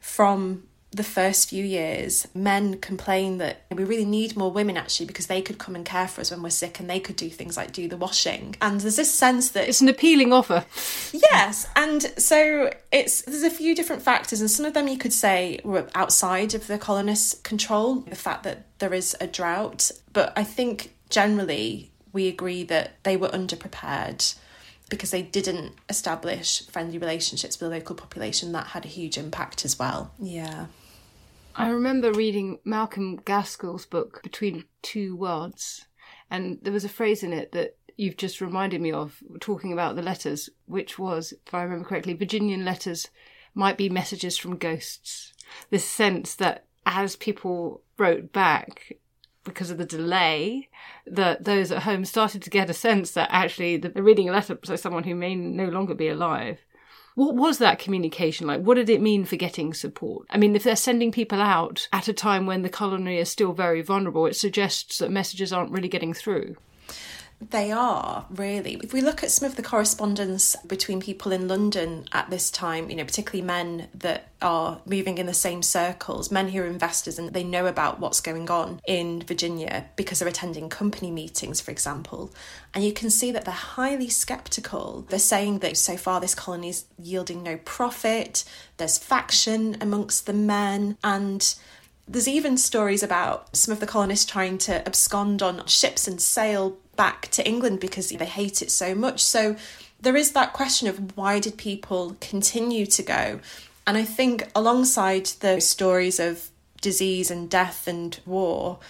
from 0.00 0.64
the 0.92 1.04
first 1.04 1.48
few 1.48 1.64
years, 1.64 2.26
men 2.34 2.78
complain 2.78 3.38
that 3.38 3.62
we 3.70 3.84
really 3.84 4.04
need 4.04 4.36
more 4.36 4.50
women 4.50 4.76
actually 4.76 5.06
because 5.06 5.28
they 5.28 5.40
could 5.40 5.58
come 5.58 5.76
and 5.76 5.84
care 5.84 6.08
for 6.08 6.20
us 6.20 6.30
when 6.30 6.42
we're 6.42 6.50
sick 6.50 6.80
and 6.80 6.90
they 6.90 6.98
could 6.98 7.14
do 7.16 7.30
things 7.30 7.56
like 7.56 7.72
do 7.72 7.86
the 7.88 7.96
washing. 7.96 8.56
And 8.60 8.80
there's 8.80 8.96
this 8.96 9.12
sense 9.12 9.50
that 9.50 9.68
it's 9.68 9.80
an 9.80 9.88
appealing 9.88 10.32
offer. 10.32 10.64
Yes, 11.12 11.68
and 11.76 12.02
so 12.18 12.72
it's 12.90 13.22
there's 13.22 13.42
a 13.42 13.50
few 13.50 13.74
different 13.74 14.02
factors, 14.02 14.40
and 14.40 14.50
some 14.50 14.66
of 14.66 14.74
them 14.74 14.88
you 14.88 14.98
could 14.98 15.12
say 15.12 15.60
were 15.64 15.88
outside 15.94 16.54
of 16.54 16.66
the 16.66 16.78
colonists' 16.78 17.40
control. 17.42 17.96
The 17.96 18.16
fact 18.16 18.42
that 18.44 18.66
there 18.78 18.92
is 18.92 19.16
a 19.20 19.26
drought, 19.26 19.90
but 20.12 20.32
I 20.36 20.44
think 20.44 20.94
generally 21.08 21.92
we 22.12 22.26
agree 22.26 22.64
that 22.64 23.02
they 23.04 23.16
were 23.16 23.28
underprepared 23.28 24.34
because 24.90 25.10
they 25.10 25.22
didn't 25.22 25.72
establish 25.88 26.66
friendly 26.66 26.98
relationships 26.98 27.58
with 27.58 27.70
the 27.70 27.76
local 27.76 27.96
population. 27.96 28.52
That 28.52 28.68
had 28.68 28.84
a 28.84 28.88
huge 28.88 29.16
impact 29.16 29.64
as 29.64 29.78
well. 29.78 30.12
Yeah. 30.18 30.66
I 31.56 31.70
remember 31.70 32.12
reading 32.12 32.58
Malcolm 32.64 33.16
Gaskill's 33.24 33.86
book, 33.86 34.22
Between 34.22 34.64
Two 34.82 35.16
Worlds, 35.16 35.86
and 36.30 36.58
there 36.62 36.72
was 36.72 36.84
a 36.84 36.88
phrase 36.88 37.22
in 37.22 37.32
it 37.32 37.52
that 37.52 37.76
you've 37.96 38.16
just 38.16 38.40
reminded 38.40 38.80
me 38.80 38.92
of, 38.92 39.22
talking 39.40 39.72
about 39.72 39.96
the 39.96 40.02
letters, 40.02 40.48
which 40.66 40.98
was, 40.98 41.34
if 41.46 41.52
I 41.52 41.62
remember 41.62 41.88
correctly, 41.88 42.14
Virginian 42.14 42.64
letters 42.64 43.08
might 43.54 43.76
be 43.76 43.88
messages 43.88 44.38
from 44.38 44.56
ghosts. 44.56 45.32
This 45.70 45.84
sense 45.84 46.34
that 46.36 46.66
as 46.86 47.16
people 47.16 47.82
wrote 47.98 48.32
back, 48.32 48.94
because 49.50 49.70
of 49.70 49.78
the 49.78 49.84
delay, 49.84 50.68
that 51.06 51.44
those 51.44 51.70
at 51.70 51.82
home 51.82 52.04
started 52.04 52.42
to 52.42 52.50
get 52.50 52.70
a 52.70 52.74
sense 52.74 53.12
that 53.12 53.28
actually 53.30 53.76
the 53.76 54.02
reading 54.02 54.28
a 54.28 54.32
letter 54.32 54.54
by 54.54 54.76
someone 54.76 55.04
who 55.04 55.14
may 55.14 55.34
no 55.34 55.66
longer 55.66 55.94
be 55.94 56.08
alive 56.08 56.58
what 57.14 57.34
was 57.34 57.58
that 57.58 57.78
communication 57.78 58.46
like? 58.46 58.62
What 58.62 58.76
did 58.76 58.88
it 58.88 59.00
mean 59.00 59.24
for 59.24 59.36
getting 59.36 59.74
support? 59.74 60.26
I 60.30 60.38
mean, 60.38 60.54
if 60.54 60.62
they're 60.62 60.76
sending 60.76 61.12
people 61.12 61.40
out 61.40 61.88
at 61.92 62.08
a 62.08 62.12
time 62.12 62.46
when 62.46 62.62
the 62.62 62.68
colony 62.68 63.18
is 63.18 63.28
still 63.28 63.52
very 63.52 63.82
vulnerable, 63.82 64.26
it 64.26 64.36
suggests 64.36 64.98
that 64.98 65.10
messages 65.10 65.52
aren't 65.52 65.72
really 65.72 65.88
getting 65.88 66.14
through. 66.14 66.56
They 67.40 67.72
are, 67.72 68.26
really. 68.28 68.74
If 68.82 68.92
we 68.92 69.00
look 69.00 69.22
at 69.22 69.30
some 69.30 69.46
of 69.48 69.56
the 69.56 69.62
correspondence 69.62 70.56
between 70.56 71.00
people 71.00 71.32
in 71.32 71.48
London 71.48 72.04
at 72.12 72.28
this 72.28 72.50
time, 72.50 72.90
you 72.90 72.96
know, 72.96 73.04
particularly 73.04 73.46
men 73.46 73.88
that 73.94 74.28
are 74.42 74.82
moving 74.84 75.16
in 75.16 75.24
the 75.24 75.32
same 75.32 75.62
circles, 75.62 76.30
men 76.30 76.50
who 76.50 76.60
are 76.60 76.66
investors 76.66 77.18
and 77.18 77.32
they 77.32 77.42
know 77.42 77.64
about 77.64 77.98
what's 77.98 78.20
going 78.20 78.50
on 78.50 78.80
in 78.86 79.22
Virginia 79.22 79.86
because 79.96 80.18
they're 80.18 80.28
attending 80.28 80.68
company 80.68 81.10
meetings, 81.10 81.62
for 81.62 81.70
example. 81.70 82.30
And 82.74 82.84
you 82.84 82.92
can 82.92 83.08
see 83.08 83.32
that 83.32 83.46
they're 83.46 83.54
highly 83.54 84.10
skeptical. 84.10 85.06
They're 85.08 85.18
saying 85.18 85.60
that 85.60 85.78
so 85.78 85.96
far 85.96 86.20
this 86.20 86.34
colony 86.34 86.68
is 86.68 86.84
yielding 86.98 87.42
no 87.42 87.56
profit, 87.64 88.44
there's 88.76 88.98
faction 88.98 89.78
amongst 89.80 90.26
the 90.26 90.34
men, 90.34 90.98
and 91.02 91.54
there's 92.06 92.28
even 92.28 92.58
stories 92.58 93.02
about 93.02 93.56
some 93.56 93.72
of 93.72 93.80
the 93.80 93.86
colonists 93.86 94.30
trying 94.30 94.58
to 94.58 94.84
abscond 94.86 95.42
on 95.42 95.64
ships 95.66 96.08
and 96.08 96.20
sail 96.20 96.76
back 97.00 97.28
to 97.28 97.46
England 97.48 97.80
because 97.80 98.10
they 98.10 98.26
hate 98.26 98.60
it 98.60 98.70
so 98.70 98.94
much. 98.94 99.24
So 99.24 99.56
there 100.02 100.16
is 100.16 100.32
that 100.32 100.52
question 100.52 100.86
of 100.86 101.16
why 101.16 101.40
did 101.40 101.56
people 101.56 102.14
continue 102.20 102.84
to 102.84 103.02
go? 103.02 103.40
And 103.86 103.96
I 103.96 104.04
think 104.04 104.50
alongside 104.54 105.24
the 105.40 105.62
stories 105.62 106.20
of 106.20 106.50
disease 106.82 107.30
and 107.30 107.48
death 107.48 107.88
and 107.88 108.20
war, 108.26 108.80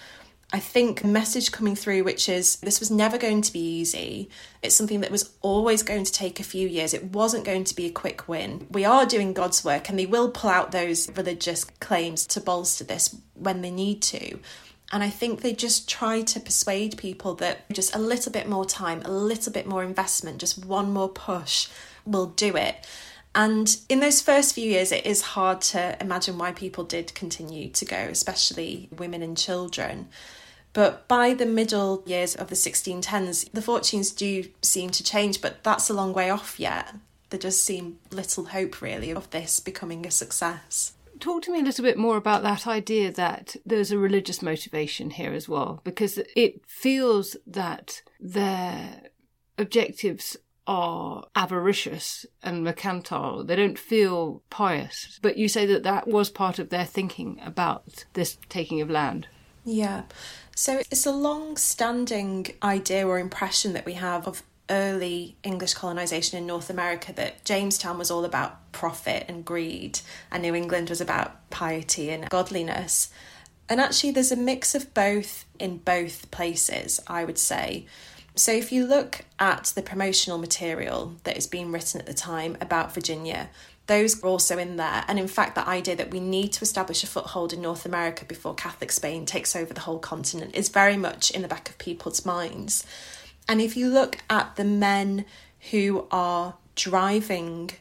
I 0.51 0.59
think 0.59 1.05
a 1.05 1.07
message 1.07 1.53
coming 1.53 1.77
through, 1.77 2.03
which 2.03 2.27
is 2.27 2.57
this 2.57 2.81
was 2.81 2.91
never 2.91 3.17
going 3.17 3.41
to 3.43 3.53
be 3.53 3.79
easy. 3.79 4.29
It's 4.61 4.75
something 4.75 4.99
that 4.99 5.09
was 5.09 5.31
always 5.41 5.81
going 5.81 6.03
to 6.03 6.11
take 6.11 6.41
a 6.41 6.51
few 6.53 6.67
years. 6.67 6.93
It 6.93 7.13
wasn't 7.13 7.45
going 7.45 7.63
to 7.63 7.75
be 7.77 7.85
a 7.85 7.91
quick 7.91 8.27
win. 8.27 8.67
We 8.69 8.83
are 8.83 9.05
doing 9.05 9.31
God's 9.31 9.63
work, 9.63 9.87
and 9.87 9.97
they 9.97 10.05
will 10.05 10.29
pull 10.29 10.49
out 10.49 10.73
those 10.73 11.09
religious 11.15 11.63
claims 11.63 12.25
to 12.27 12.41
bolster 12.41 12.83
this 12.83 13.15
when 13.35 13.61
they 13.61 13.71
need 13.71 14.01
to. 14.01 14.39
And 14.91 15.03
I 15.03 15.09
think 15.09 15.41
they 15.41 15.53
just 15.53 15.89
try 15.89 16.21
to 16.21 16.39
persuade 16.39 16.97
people 16.97 17.35
that 17.35 17.69
just 17.71 17.95
a 17.95 17.99
little 17.99 18.31
bit 18.31 18.47
more 18.47 18.65
time, 18.65 19.01
a 19.05 19.11
little 19.11 19.51
bit 19.51 19.65
more 19.65 19.83
investment, 19.83 20.39
just 20.39 20.65
one 20.65 20.91
more 20.91 21.07
push 21.07 21.69
will 22.05 22.27
do 22.27 22.57
it. 22.57 22.85
And 23.33 23.77
in 23.87 24.01
those 24.01 24.21
first 24.21 24.53
few 24.53 24.69
years, 24.69 24.91
it 24.91 25.05
is 25.05 25.21
hard 25.21 25.61
to 25.61 25.95
imagine 26.01 26.37
why 26.37 26.51
people 26.51 26.83
did 26.83 27.15
continue 27.15 27.69
to 27.69 27.85
go, 27.85 27.95
especially 27.95 28.89
women 28.91 29.21
and 29.21 29.37
children. 29.37 30.09
But 30.73 31.07
by 31.07 31.33
the 31.33 31.45
middle 31.45 32.03
years 32.05 32.35
of 32.35 32.49
the 32.49 32.55
1610s, 32.55 33.49
the 33.51 33.61
fortunes 33.61 34.11
do 34.11 34.45
seem 34.61 34.89
to 34.91 35.03
change, 35.03 35.41
but 35.41 35.63
that's 35.63 35.89
a 35.89 35.93
long 35.93 36.11
way 36.11 36.29
off 36.29 36.59
yet. 36.59 36.93
There 37.29 37.39
does 37.39 37.59
seem 37.59 37.99
little 38.09 38.45
hope, 38.45 38.81
really, 38.81 39.11
of 39.11 39.29
this 39.29 39.61
becoming 39.61 40.05
a 40.05 40.11
success 40.11 40.93
talk 41.21 41.43
to 41.43 41.51
me 41.51 41.59
a 41.59 41.63
little 41.63 41.83
bit 41.83 41.97
more 41.97 42.17
about 42.17 42.43
that 42.43 42.67
idea 42.67 43.11
that 43.11 43.55
there's 43.65 43.91
a 43.91 43.97
religious 43.97 44.41
motivation 44.41 45.11
here 45.11 45.31
as 45.33 45.47
well, 45.47 45.81
because 45.83 46.19
it 46.35 46.61
feels 46.67 47.37
that 47.47 48.01
their 48.19 49.03
objectives 49.57 50.35
are 50.67 51.25
avaricious 51.35 52.25
and 52.43 52.63
mercantile. 52.63 53.43
They 53.43 53.55
don't 53.55 53.79
feel 53.79 54.43
pious. 54.49 55.19
But 55.21 55.37
you 55.37 55.47
say 55.47 55.65
that 55.65 55.83
that 55.83 56.07
was 56.07 56.29
part 56.29 56.59
of 56.59 56.69
their 56.69 56.85
thinking 56.85 57.39
about 57.43 58.05
this 58.13 58.37
taking 58.49 58.81
of 58.81 58.89
land. 58.89 59.27
Yeah. 59.65 60.03
So 60.55 60.77
it's 60.77 61.05
a 61.05 61.11
long 61.11 61.57
standing 61.57 62.47
idea 62.63 63.07
or 63.07 63.19
impression 63.19 63.73
that 63.73 63.85
we 63.85 63.93
have 63.93 64.27
of 64.27 64.43
early 64.69 65.35
English 65.43 65.73
colonization 65.73 66.37
in 66.37 66.45
North 66.45 66.69
America 66.69 67.13
that 67.13 67.43
Jamestown 67.43 67.97
was 67.97 68.11
all 68.11 68.25
about 68.25 68.71
profit 68.71 69.25
and 69.27 69.43
greed, 69.43 69.99
and 70.31 70.43
New 70.43 70.55
England 70.55 70.89
was 70.89 71.01
about 71.01 71.49
piety 71.49 72.09
and 72.09 72.29
godliness. 72.29 73.09
And 73.67 73.79
actually, 73.79 74.11
there's 74.11 74.31
a 74.31 74.37
mix 74.37 74.75
of 74.75 74.93
both 74.93 75.45
in 75.59 75.77
both 75.77 76.29
places, 76.31 76.99
I 77.07 77.23
would 77.23 77.37
say. 77.37 77.85
So, 78.35 78.51
if 78.51 78.71
you 78.71 78.85
look 78.85 79.25
at 79.39 79.73
the 79.75 79.81
promotional 79.81 80.37
material 80.37 81.15
that 81.23 81.37
is 81.37 81.47
being 81.47 81.71
written 81.71 81.99
at 81.99 82.07
the 82.07 82.13
time 82.13 82.57
about 82.61 82.93
Virginia, 82.93 83.49
those 83.87 84.23
are 84.23 84.27
also 84.27 84.57
in 84.57 84.77
there. 84.77 85.03
And 85.07 85.19
in 85.19 85.27
fact, 85.27 85.55
the 85.55 85.67
idea 85.67 85.97
that 85.97 86.11
we 86.11 86.21
need 86.21 86.53
to 86.53 86.61
establish 86.61 87.03
a 87.03 87.07
foothold 87.07 87.51
in 87.51 87.61
North 87.61 87.85
America 87.85 88.23
before 88.23 88.55
Catholic 88.55 88.91
Spain 88.91 89.25
takes 89.25 89.55
over 89.55 89.73
the 89.73 89.81
whole 89.81 89.99
continent 89.99 90.55
is 90.55 90.69
very 90.69 90.95
much 90.95 91.29
in 91.31 91.41
the 91.41 91.47
back 91.49 91.69
of 91.69 91.77
people's 91.77 92.25
minds. 92.25 92.85
And 93.47 93.61
if 93.61 93.75
you 93.75 93.89
look 93.89 94.17
at 94.29 94.55
the 94.55 94.63
men 94.63 95.25
who 95.71 96.07
are 96.11 96.55
driving 96.75 97.71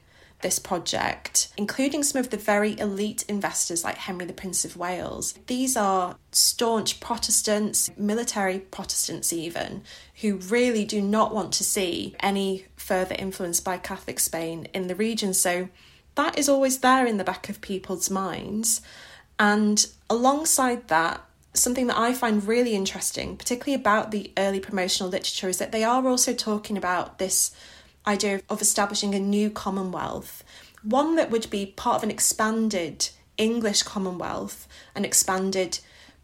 this 0.42 0.58
project, 0.58 1.48
including 1.56 2.02
some 2.02 2.18
of 2.18 2.30
the 2.30 2.36
very 2.36 2.78
elite 2.78 3.24
investors 3.28 3.84
like 3.84 3.96
Henry 3.96 4.24
the 4.24 4.32
Prince 4.32 4.64
of 4.64 4.76
Wales. 4.76 5.34
These 5.46 5.76
are 5.76 6.16
staunch 6.32 7.00
Protestants, 7.00 7.90
military 7.96 8.60
Protestants 8.60 9.32
even, 9.32 9.82
who 10.20 10.36
really 10.36 10.84
do 10.84 11.00
not 11.00 11.34
want 11.34 11.52
to 11.54 11.64
see 11.64 12.16
any 12.20 12.66
further 12.76 13.14
influence 13.18 13.60
by 13.60 13.78
Catholic 13.78 14.18
Spain 14.18 14.68
in 14.72 14.86
the 14.86 14.94
region. 14.94 15.34
So 15.34 15.68
that 16.14 16.38
is 16.38 16.48
always 16.48 16.78
there 16.78 17.06
in 17.06 17.18
the 17.18 17.24
back 17.24 17.48
of 17.48 17.60
people's 17.60 18.10
minds. 18.10 18.80
And 19.38 19.86
alongside 20.08 20.88
that, 20.88 21.24
something 21.52 21.86
that 21.88 21.98
I 21.98 22.12
find 22.12 22.46
really 22.46 22.74
interesting, 22.74 23.36
particularly 23.36 23.80
about 23.80 24.10
the 24.10 24.32
early 24.36 24.60
promotional 24.60 25.10
literature, 25.10 25.48
is 25.48 25.58
that 25.58 25.72
they 25.72 25.84
are 25.84 26.06
also 26.06 26.32
talking 26.32 26.76
about 26.76 27.18
this 27.18 27.52
idea 28.06 28.40
of 28.48 28.62
establishing 28.62 29.14
a 29.14 29.20
new 29.20 29.50
Commonwealth, 29.50 30.44
one 30.82 31.16
that 31.16 31.30
would 31.30 31.50
be 31.50 31.66
part 31.66 31.96
of 31.96 32.02
an 32.02 32.10
expanded 32.10 33.10
English 33.36 33.82
Commonwealth, 33.82 34.66
an 34.94 35.04
expanded 35.04 35.80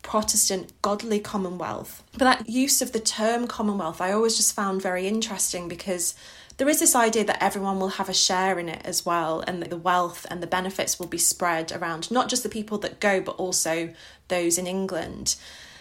Protestant 0.07 0.73
godly 0.83 1.19
Commonwealth. 1.19 2.05
But 2.13 2.21
that 2.21 2.49
use 2.49 2.81
of 2.81 2.93
the 2.93 3.01
term 3.01 3.49
Commonwealth, 3.49 4.01
I 4.01 4.13
always 4.13 4.37
just 4.37 4.55
found 4.55 4.81
very 4.81 5.09
interesting 5.09 5.67
because 5.67 6.15
there 6.59 6.69
is 6.69 6.79
this 6.79 6.95
idea 6.95 7.25
that 7.25 7.43
everyone 7.43 7.81
will 7.81 7.89
have 7.89 8.09
a 8.09 8.15
share 8.15 8.57
in 8.61 8.69
it 8.69 8.81
as 8.85 9.05
well, 9.05 9.43
and 9.49 9.61
that 9.61 9.69
the 9.69 9.77
wealth 9.77 10.25
and 10.31 10.41
the 10.41 10.47
benefits 10.47 11.01
will 11.01 11.09
be 11.09 11.19
spread 11.19 11.73
around 11.73 12.09
not 12.13 12.29
just 12.29 12.45
the 12.45 12.49
people 12.49 12.79
that 12.79 13.01
go, 13.01 13.21
but 13.21 13.35
also 13.35 13.93
those 14.29 14.59
in 14.59 14.69
England. 14.69 15.35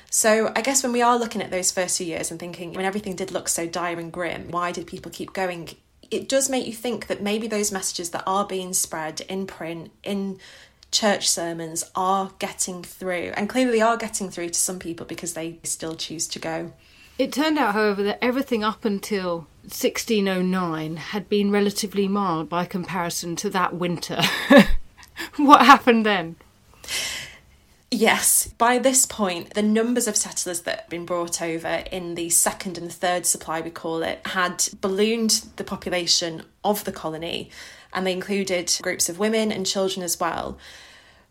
So 0.10 0.52
I 0.56 0.62
guess 0.62 0.82
when 0.82 0.92
we 0.92 1.04
are 1.04 1.20
looking 1.20 1.44
at 1.44 1.52
those 1.52 1.72
first 1.72 2.00
few 2.00 2.08
years 2.08 2.32
and 2.32 2.40
thinking, 2.40 2.74
when 2.74 2.84
everything 2.84 3.16
did 3.16 3.32
look 3.32 3.48
so 3.48 3.68
dire 3.68 4.00
and 4.00 4.12
grim, 4.12 4.50
why 4.50 4.72
did 4.72 4.88
people 4.88 5.12
keep 5.12 5.34
going? 5.34 5.70
It 6.10 6.28
does 6.28 6.50
make 6.50 6.66
you 6.66 6.74
think 6.74 7.08
that 7.08 7.22
maybe 7.22 7.48
those 7.48 7.72
messages 7.72 8.10
that 8.10 8.24
are 8.26 8.46
being 8.46 8.74
spread 8.74 9.22
in 9.22 9.46
print, 9.46 9.92
in 10.04 10.40
church 10.92 11.30
sermons, 11.30 11.84
are 11.96 12.32
getting 12.40 12.84
through. 12.84 13.34
And 13.36 13.50
clearly 13.50 13.74
they 13.74 13.82
are 13.82 13.98
getting 13.98 14.30
through 14.30 14.50
to 14.50 14.60
some 14.60 14.80
people 14.80 15.06
because 15.06 15.34
they 15.34 15.60
still 15.64 15.96
choose 15.96 16.28
to 16.30 16.40
go. 16.40 16.74
It 17.18 17.32
turned 17.32 17.58
out, 17.58 17.74
however, 17.74 18.04
that 18.04 18.24
everything 18.24 18.64
up 18.64 18.84
until 18.84 19.48
1609 19.64 20.98
had 20.98 21.30
been 21.30 21.50
relatively 21.50 22.08
mild 22.08 22.50
by 22.50 22.66
comparison 22.66 23.36
to 23.38 23.50
that 23.52 23.74
winter. 23.74 24.22
what 25.38 25.66
happened 25.66 26.06
then? 26.06 26.36
Yes, 27.92 28.48
by 28.58 28.78
this 28.80 29.06
point, 29.06 29.54
the 29.54 29.62
numbers 29.62 30.08
of 30.08 30.18
settlers 30.18 30.62
that 30.62 30.82
had 30.82 30.90
been 30.90 31.06
brought 31.06 31.42
over 31.42 31.84
in 31.90 32.16
the 32.16 32.30
second 32.30 32.78
and 32.78 32.92
third 32.92 33.26
supply, 33.26 33.62
we 33.62 33.70
call 33.70 34.04
it, 34.04 34.20
had 34.26 34.68
ballooned 34.82 35.46
the 35.56 35.64
population 35.64 36.44
of 36.66 36.84
the 36.84 36.92
colony, 36.92 37.50
and 37.96 38.06
they 38.06 38.12
included 38.12 38.72
groups 38.82 39.10
of 39.10 39.18
women 39.18 39.52
and 39.52 39.66
children 39.66 40.04
as 40.04 40.20
well. 40.20 40.60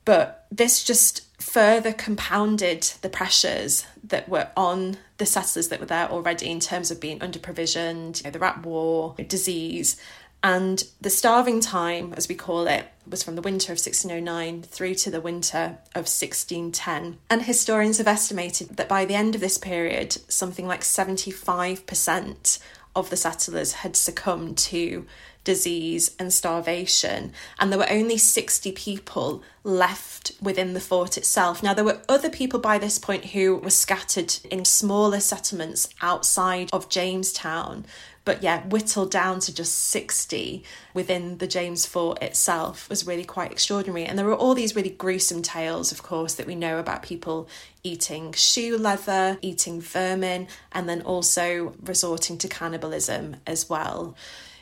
But 0.04 0.46
this 0.50 0.82
just 0.82 1.22
further 1.40 1.92
compounded 1.92 2.82
the 3.02 3.08
pressures 3.08 3.86
that 4.02 4.28
were 4.28 4.48
on 4.56 4.98
the 5.18 5.26
settlers 5.26 5.68
that 5.68 5.80
were 5.80 5.86
there 5.86 6.10
already 6.10 6.50
in 6.50 6.60
terms 6.60 6.90
of 6.90 7.00
being 7.00 7.22
under 7.22 7.38
provisioned, 7.38 8.18
you 8.18 8.24
know, 8.24 8.30
the 8.30 8.38
rat 8.38 8.64
war, 8.64 9.14
disease. 9.28 10.00
And 10.42 10.84
the 11.00 11.08
starving 11.08 11.60
time, 11.60 12.12
as 12.18 12.28
we 12.28 12.34
call 12.34 12.66
it, 12.66 12.86
was 13.08 13.22
from 13.22 13.34
the 13.34 13.40
winter 13.40 13.72
of 13.72 13.78
1609 13.78 14.62
through 14.62 14.94
to 14.96 15.10
the 15.10 15.20
winter 15.20 15.78
of 15.94 16.06
1610. 16.06 17.18
And 17.30 17.42
historians 17.42 17.96
have 17.96 18.06
estimated 18.06 18.76
that 18.76 18.88
by 18.88 19.06
the 19.06 19.14
end 19.14 19.34
of 19.34 19.40
this 19.40 19.56
period, 19.56 20.18
something 20.28 20.66
like 20.66 20.82
75% 20.82 22.58
of 22.94 23.10
the 23.10 23.16
settlers 23.16 23.72
had 23.72 23.96
succumbed 23.96 24.58
to 24.58 25.06
disease 25.44 26.14
and 26.18 26.32
starvation, 26.32 27.32
and 27.58 27.70
there 27.70 27.78
were 27.78 27.90
only 27.90 28.16
60 28.16 28.72
people 28.72 29.42
left 29.62 30.32
within 30.40 30.72
the 30.72 30.80
fort 30.80 31.16
itself. 31.16 31.62
Now, 31.62 31.74
there 31.74 31.84
were 31.84 32.00
other 32.08 32.30
people 32.30 32.58
by 32.58 32.78
this 32.78 32.98
point 32.98 33.26
who 33.26 33.56
were 33.56 33.70
scattered 33.70 34.36
in 34.50 34.64
smaller 34.64 35.20
settlements 35.20 35.88
outside 36.00 36.70
of 36.72 36.88
Jamestown. 36.88 37.84
But 38.24 38.42
yeah, 38.42 38.66
whittled 38.66 39.10
down 39.10 39.40
to 39.40 39.54
just 39.54 39.74
60 39.74 40.64
within 40.94 41.38
the 41.38 41.46
James 41.46 41.84
Fort 41.84 42.22
itself 42.22 42.88
was 42.88 43.06
really 43.06 43.24
quite 43.24 43.52
extraordinary. 43.52 44.04
And 44.04 44.18
there 44.18 44.26
were 44.26 44.34
all 44.34 44.54
these 44.54 44.74
really 44.74 44.90
gruesome 44.90 45.42
tales, 45.42 45.92
of 45.92 46.02
course, 46.02 46.34
that 46.34 46.46
we 46.46 46.54
know 46.54 46.78
about 46.78 47.02
people 47.02 47.48
eating 47.82 48.32
shoe 48.32 48.78
leather, 48.78 49.38
eating 49.42 49.80
vermin, 49.80 50.48
and 50.72 50.88
then 50.88 51.02
also 51.02 51.74
resorting 51.82 52.38
to 52.38 52.48
cannibalism 52.48 53.36
as 53.46 53.68
well. 53.68 54.14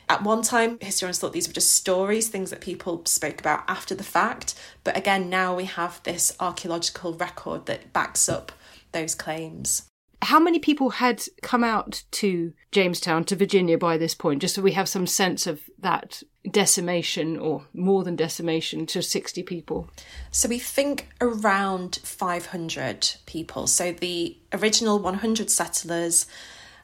At 0.09 0.23
one 0.23 0.41
time, 0.41 0.77
historians 0.81 1.19
thought 1.19 1.31
these 1.31 1.47
were 1.47 1.53
just 1.53 1.71
stories, 1.71 2.27
things 2.27 2.49
that 2.49 2.59
people 2.59 3.05
spoke 3.05 3.39
about 3.39 3.63
after 3.69 3.95
the 3.95 4.03
fact. 4.03 4.53
But 4.83 4.97
again, 4.97 5.29
now 5.29 5.55
we 5.55 5.65
have 5.65 6.03
this 6.03 6.35
archaeological 6.41 7.13
record 7.13 7.65
that 7.67 7.93
backs 7.93 8.27
up 8.27 8.51
those 8.91 9.15
claims. 9.15 9.89
How 10.23 10.39
many 10.39 10.57
people 10.57 10.89
had 10.91 11.21
come 11.41 11.65
out 11.65 12.03
to 12.11 12.53
Jamestown, 12.71 13.25
to 13.25 13.35
Virginia 13.35 13.77
by 13.77 13.97
this 13.97 14.15
point, 14.15 14.41
just 14.41 14.55
so 14.55 14.61
we 14.61 14.71
have 14.71 14.87
some 14.87 15.05
sense 15.05 15.45
of 15.45 15.69
that 15.79 16.23
decimation 16.49 17.37
or 17.37 17.65
more 17.73 18.05
than 18.05 18.15
decimation 18.15 18.85
to 18.85 19.01
60 19.01 19.43
people? 19.43 19.89
So 20.31 20.47
we 20.47 20.59
think 20.59 21.09
around 21.19 21.99
500 22.03 23.15
people. 23.25 23.67
So 23.67 23.91
the 23.91 24.37
original 24.53 24.97
100 24.97 25.49
settlers, 25.49 26.25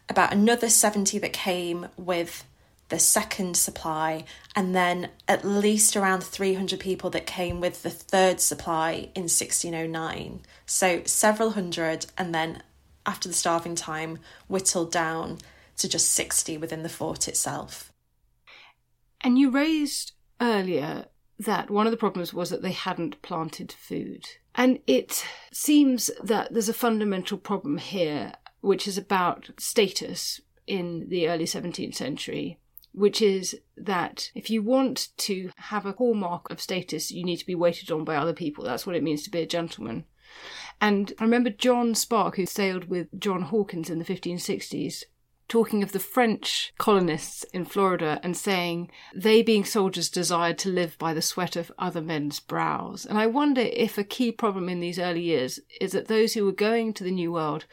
about 0.09 0.33
another 0.33 0.69
70 0.69 1.17
that 1.19 1.31
came 1.31 1.87
with 1.95 2.43
the 2.89 2.99
second 2.99 3.55
supply, 3.55 4.25
and 4.53 4.75
then 4.75 5.09
at 5.27 5.45
least 5.45 5.95
around 5.95 6.23
300 6.23 6.79
people 6.79 7.09
that 7.11 7.25
came 7.25 7.61
with 7.61 7.83
the 7.83 7.89
third 7.89 8.41
supply 8.41 9.09
in 9.15 9.29
1609. 9.29 10.41
So 10.65 11.03
several 11.05 11.51
hundred, 11.51 12.07
and 12.17 12.35
then 12.35 12.63
after 13.05 13.27
the 13.27 13.35
starving 13.35 13.75
time, 13.75 14.19
whittled 14.47 14.91
down 14.91 15.37
to 15.77 15.87
just 15.87 16.11
60 16.11 16.57
within 16.57 16.83
the 16.83 16.89
fort 16.89 17.27
itself. 17.27 17.91
And 19.21 19.37
you 19.37 19.49
raised 19.49 20.13
earlier 20.41 21.05
that 21.37 21.69
one 21.69 21.87
of 21.87 21.91
the 21.91 21.97
problems 21.97 22.33
was 22.33 22.49
that 22.49 22.61
they 22.61 22.71
hadn't 22.71 23.21
planted 23.21 23.71
food. 23.71 24.25
And 24.55 24.79
it 24.87 25.25
seems 25.53 26.11
that 26.21 26.53
there's 26.53 26.69
a 26.69 26.73
fundamental 26.73 27.37
problem 27.37 27.77
here, 27.77 28.33
which 28.61 28.87
is 28.87 28.97
about 28.97 29.49
status 29.57 30.41
in 30.67 31.07
the 31.09 31.29
early 31.29 31.45
17th 31.45 31.95
century 31.95 32.59
which 32.91 33.21
is 33.21 33.57
that 33.77 34.31
if 34.35 34.49
you 34.49 34.61
want 34.61 35.09
to 35.17 35.51
have 35.57 35.85
a 35.85 35.93
hallmark 35.93 36.49
of 36.49 36.61
status, 36.61 37.11
you 37.11 37.23
need 37.23 37.37
to 37.37 37.45
be 37.45 37.55
waited 37.55 37.91
on 37.91 38.03
by 38.03 38.15
other 38.15 38.33
people. 38.33 38.63
That's 38.63 38.85
what 38.85 38.95
it 38.95 39.03
means 39.03 39.23
to 39.23 39.29
be 39.29 39.39
a 39.39 39.47
gentleman. 39.47 40.05
And 40.81 41.13
I 41.19 41.23
remember 41.23 41.49
John 41.49 41.93
Spark, 41.95 42.37
who 42.37 42.45
sailed 42.45 42.85
with 42.85 43.07
John 43.19 43.43
Hawkins 43.43 43.89
in 43.89 43.99
the 43.99 44.05
1560s, 44.05 45.03
talking 45.49 45.83
of 45.83 45.91
the 45.91 45.99
French 45.99 46.71
colonists 46.77 47.43
in 47.45 47.65
Florida 47.65 48.19
and 48.23 48.37
saying 48.37 48.89
they, 49.13 49.41
being 49.41 49.65
soldiers, 49.65 50.09
desired 50.09 50.57
to 50.59 50.69
live 50.69 50.97
by 50.97 51.13
the 51.13 51.21
sweat 51.21 51.55
of 51.55 51.71
other 51.77 52.01
men's 52.01 52.39
brows. 52.39 53.05
And 53.05 53.17
I 53.17 53.25
wonder 53.25 53.61
if 53.61 53.97
a 53.97 54.03
key 54.03 54.31
problem 54.31 54.69
in 54.69 54.79
these 54.79 54.99
early 54.99 55.21
years 55.21 55.59
is 55.81 55.91
that 55.91 56.07
those 56.07 56.33
who 56.33 56.45
were 56.45 56.51
going 56.51 56.93
to 56.93 57.03
the 57.03 57.11
New 57.11 57.33
World 57.33 57.65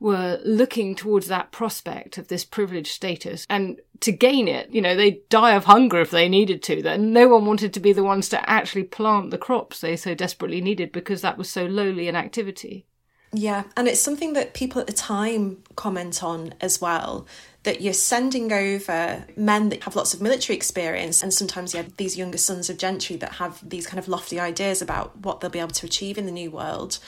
were 0.00 0.40
looking 0.44 0.94
towards 0.94 1.26
that 1.28 1.52
prospect 1.52 2.18
of 2.18 2.28
this 2.28 2.44
privileged 2.44 2.92
status 2.92 3.46
and 3.48 3.80
to 4.00 4.12
gain 4.12 4.48
it, 4.48 4.70
you 4.70 4.80
know, 4.80 4.94
they'd 4.94 5.26
die 5.28 5.54
of 5.54 5.64
hunger 5.64 6.00
if 6.00 6.10
they 6.10 6.28
needed 6.28 6.62
to. 6.64 6.82
That 6.82 7.00
no 7.00 7.28
one 7.28 7.46
wanted 7.46 7.72
to 7.74 7.80
be 7.80 7.92
the 7.92 8.04
ones 8.04 8.28
to 8.30 8.50
actually 8.50 8.84
plant 8.84 9.30
the 9.30 9.38
crops 9.38 9.80
they 9.80 9.96
so 9.96 10.14
desperately 10.14 10.60
needed 10.60 10.92
because 10.92 11.22
that 11.22 11.38
was 11.38 11.48
so 11.48 11.64
lowly 11.64 12.08
an 12.08 12.16
activity. 12.16 12.86
Yeah, 13.32 13.64
and 13.76 13.88
it's 13.88 14.00
something 14.00 14.34
that 14.34 14.54
people 14.54 14.80
at 14.80 14.86
the 14.86 14.92
time 14.92 15.62
comment 15.74 16.22
on 16.22 16.54
as 16.60 16.80
well. 16.80 17.26
That 17.64 17.80
you're 17.80 17.92
sending 17.92 18.52
over 18.52 19.24
men 19.36 19.70
that 19.70 19.82
have 19.82 19.96
lots 19.96 20.14
of 20.14 20.22
military 20.22 20.56
experience, 20.56 21.22
and 21.22 21.34
sometimes 21.34 21.74
you 21.74 21.82
have 21.82 21.96
these 21.96 22.16
younger 22.16 22.38
sons 22.38 22.70
of 22.70 22.78
gentry 22.78 23.16
that 23.16 23.32
have 23.34 23.68
these 23.68 23.86
kind 23.86 23.98
of 23.98 24.06
lofty 24.06 24.38
ideas 24.38 24.80
about 24.80 25.18
what 25.18 25.40
they'll 25.40 25.50
be 25.50 25.58
able 25.58 25.70
to 25.70 25.86
achieve 25.86 26.16
in 26.16 26.26
the 26.26 26.32
new 26.32 26.50
world 26.50 26.98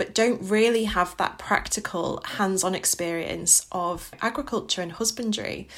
but 0.00 0.14
don't 0.14 0.40
really 0.40 0.84
have 0.84 1.14
that 1.18 1.38
practical 1.38 2.22
hands 2.24 2.64
on 2.64 2.74
experience 2.74 3.66
of 3.70 4.10
agriculture 4.22 4.80
and 4.80 4.92
husbandry. 4.92 5.68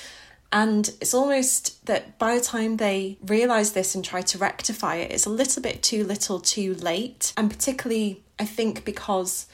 And 0.52 0.88
it's 1.00 1.12
almost 1.12 1.84
that 1.86 2.20
by 2.20 2.36
the 2.36 2.40
time 2.40 2.76
they 2.76 3.18
realise 3.20 3.70
this 3.70 3.96
and 3.96 4.04
try 4.04 4.22
to 4.22 4.38
rectify 4.38 4.94
it, 4.94 5.10
it's 5.10 5.26
a 5.26 5.28
little 5.28 5.60
bit 5.60 5.82
too 5.82 6.04
little 6.04 6.38
too 6.38 6.74
late. 6.76 7.32
And 7.36 7.50
particularly, 7.50 8.22
I 8.38 8.44
think, 8.44 8.84
because 8.84 9.46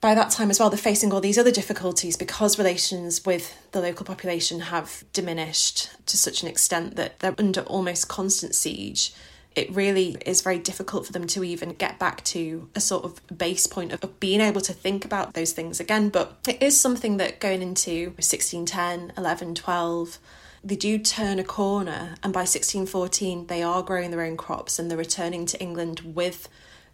by 0.00 0.16
that 0.16 0.30
time 0.30 0.50
as 0.50 0.58
well, 0.58 0.68
they're 0.68 0.76
facing 0.76 1.12
all 1.12 1.20
these 1.20 1.38
other 1.38 1.52
difficulties 1.52 2.16
because 2.16 2.58
relations 2.58 3.24
with 3.24 3.56
the 3.70 3.80
local 3.80 4.04
population 4.04 4.58
have 4.58 5.04
diminished 5.12 5.90
to 6.06 6.16
such 6.16 6.42
an 6.42 6.48
extent 6.48 6.96
that 6.96 7.20
they're 7.20 7.36
under 7.38 7.60
almost 7.60 8.08
constant 8.08 8.56
siege 8.56 9.14
it 9.56 9.74
really 9.74 10.18
is 10.26 10.42
very 10.42 10.58
difficult 10.58 11.06
for 11.06 11.12
them 11.12 11.26
to 11.26 11.42
even 11.42 11.70
get 11.70 11.98
back 11.98 12.22
to 12.24 12.68
a 12.74 12.80
sort 12.80 13.04
of 13.04 13.20
base 13.36 13.66
point 13.66 13.90
of, 13.90 14.20
being 14.20 14.42
able 14.42 14.60
to 14.60 14.72
think 14.74 15.04
about 15.04 15.32
those 15.32 15.52
things 15.52 15.80
again. 15.80 16.10
But 16.10 16.36
it 16.46 16.62
is 16.62 16.78
something 16.78 17.16
that 17.16 17.40
going 17.40 17.62
into 17.62 18.10
1610, 18.16 19.14
11, 19.16 19.54
12, 19.54 20.18
they 20.62 20.76
do 20.76 20.98
turn 20.98 21.38
a 21.38 21.44
corner, 21.44 22.16
and 22.22 22.34
by 22.34 22.40
1614, 22.40 23.46
they 23.46 23.62
are 23.62 23.82
growing 23.82 24.10
their 24.10 24.22
own 24.22 24.36
crops 24.36 24.78
and 24.78 24.90
they're 24.90 24.98
returning 24.98 25.46
to 25.46 25.60
England 25.60 26.00
with 26.04 26.48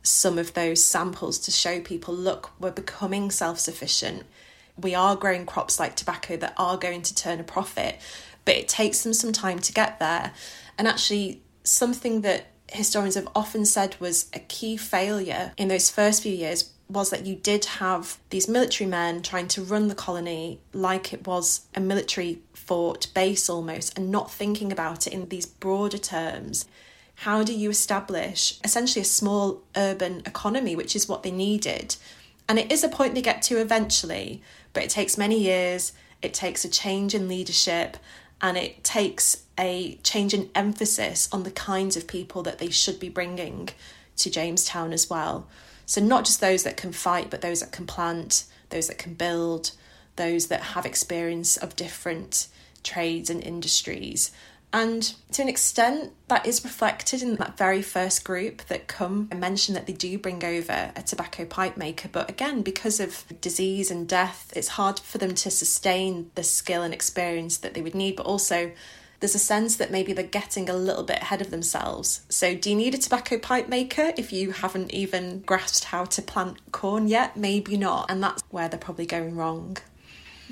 some 0.05 0.38
of 0.38 0.55
those 0.55 0.85
samples 0.85 1.38
to 1.40 1.51
show 1.51 1.81
people 1.81 2.14
look, 2.14 2.51
we're 2.61 2.70
becoming 2.70 3.31
self 3.31 3.59
sufficient. 3.59 4.25
We 4.77 4.94
are 4.94 5.16
growing 5.16 5.46
crops 5.46 5.81
like 5.81 5.96
tobacco 5.96 6.37
that 6.37 6.55
are 6.57 6.77
going 6.77 7.03
to 7.03 7.14
turn 7.14 7.40
a 7.40 7.44
profit, 7.44 7.98
but 8.44 8.55
it 8.55 8.68
takes 8.68 9.03
them 9.03 9.14
some 9.14 9.33
time 9.33 9.59
to 9.61 9.72
get 9.72 9.98
there. 9.98 10.33
And 10.79 10.88
actually, 10.88 11.42
something 11.64 12.22
that 12.22 12.46
historians 12.73 13.15
have 13.15 13.29
often 13.35 13.65
said 13.65 13.97
was 14.01 14.29
a 14.33 14.39
key 14.39 14.77
failure 14.77 15.53
in 15.57 15.69
those 15.69 15.91
first 15.91 16.23
few 16.23 16.33
years 16.33 16.73
was 16.89 17.11
that 17.11 17.27
you 17.27 17.35
did 17.35 17.65
have 17.65 18.19
these 18.31 18.49
military 18.49 18.89
men 18.89 19.23
trying 19.23 19.49
to 19.49 19.63
run 19.63 19.89
the 19.89 19.95
colony 19.95 20.61
like 20.73 21.13
it 21.13 21.27
was 21.27 21.63
a 21.75 21.81
military 21.81 22.41
fort 22.53 23.09
base 23.15 23.49
almost 23.49 23.97
and 23.97 24.11
not 24.11 24.31
thinking 24.31 24.71
about 24.71 25.07
it 25.07 25.13
in 25.13 25.29
these 25.29 25.47
broader 25.47 25.99
terms. 25.99 26.67
How 27.17 27.43
do 27.43 27.55
you 27.55 27.71
establish 27.71 28.59
essentially 28.65 29.03
a 29.03 29.07
small 29.07 29.63
urban 29.77 30.23
economy, 30.27 30.77
which 30.77 30.95
is 30.95 31.09
what 31.09 31.23
they 31.23 31.31
needed? 31.31 31.97
And 32.49 32.59
it 32.59 32.71
is 32.71 32.85
a 32.85 32.89
point 32.89 33.15
they 33.15 33.23
get 33.23 33.43
to 33.43 33.59
eventually, 33.59 34.43
but 34.73 34.83
it 34.83 34.91
takes 34.91 35.17
many 35.17 35.39
years, 35.39 35.93
it 36.21 36.35
takes 36.35 36.65
a 36.65 36.69
change 36.69 37.15
in 37.15 37.29
leadership, 37.29 37.97
and 38.43 38.59
it 38.59 38.83
takes 38.83 39.45
a 39.59 39.95
change 40.03 40.35
in 40.35 40.51
emphasis 40.55 41.29
on 41.33 41.45
the 41.45 41.51
kinds 41.53 41.97
of 41.97 42.09
people 42.09 42.43
that 42.43 42.59
they 42.59 42.69
should 42.69 42.99
be 42.99 43.09
bringing 43.09 43.69
to 44.17 44.31
Jamestown 44.31 44.93
as 44.93 45.09
well. 45.09 45.47
So, 45.87 46.01
not 46.01 46.25
just 46.25 46.41
those 46.41 46.65
that 46.65 46.77
can 46.77 46.93
fight, 46.93 47.31
but 47.31 47.41
those 47.41 47.61
that 47.61 47.73
can 47.73 47.87
plant, 47.87 48.45
those 48.71 48.89
that 48.89 48.99
can 48.99 49.15
build, 49.15 49.71
those 50.17 50.49
that 50.49 50.61
have 50.61 50.85
experience 50.85 51.57
of 51.57 51.77
different 51.77 52.49
trades 52.83 53.31
and 53.31 53.43
industries. 53.43 54.33
And 54.73 55.15
to 55.33 55.43
an 55.43 55.49
extent, 55.49 56.13
that 56.29 56.47
is 56.47 56.65
reflected 56.65 57.23
in 57.23 57.37
that 57.37 57.59
very 57.59 57.83
first 57.83 58.25
group 58.25 58.63
that 58.69 58.89
come 58.89 59.29
and 59.31 59.39
mention 59.39 59.75
that 59.75 59.87
they 59.87 59.93
do 59.93 60.17
bring 60.17 60.43
over 60.43 60.93
a 60.97 61.03
tobacco 61.03 61.45
pipe 61.45 61.77
maker. 61.77 62.09
But 62.11 62.31
again, 62.31 62.63
because 62.63 62.99
of 62.99 63.25
disease 63.43 63.91
and 63.91 64.09
death, 64.09 64.51
it's 64.57 64.69
hard 64.69 64.99
for 64.99 65.19
them 65.19 65.35
to 65.35 65.51
sustain 65.51 66.31
the 66.37 66.43
skill 66.43 66.83
and 66.83 66.95
experience 66.95 67.59
that 67.59 67.75
they 67.75 67.83
would 67.83 67.95
need. 67.95 68.17
But 68.17 68.25
also, 68.25 68.73
there's 69.21 69.35
a 69.35 69.39
sense 69.39 69.77
that 69.77 69.93
maybe 69.93 70.15
they're 70.15 70.25
getting 70.25 70.69
a 70.69 70.75
little 70.75 71.05
bit 71.05 71.19
ahead 71.19 71.43
of 71.43 71.51
themselves. 71.51 72.23
So, 72.31 72.55
do 72.55 72.71
you 72.71 72.77
need 72.77 72.95
a 72.95 72.99
tobacco 72.99 73.39
pipe 73.39 73.69
maker 73.69 74.13
if 74.17 74.33
you 74.33 74.53
haven't 74.53 74.93
even 74.93 75.41
grasped 75.41 75.85
how 75.85 76.07
to 76.07 76.23
plant 76.23 76.73
corn 76.73 77.09
yet? 77.09 77.37
Maybe 77.37 77.77
not. 77.77 78.11
And 78.11 78.23
that's 78.23 78.43
where 78.51 78.69
they're 78.69 78.81
probably 78.81 79.07
going 79.07 79.37
wrong. 79.37 79.77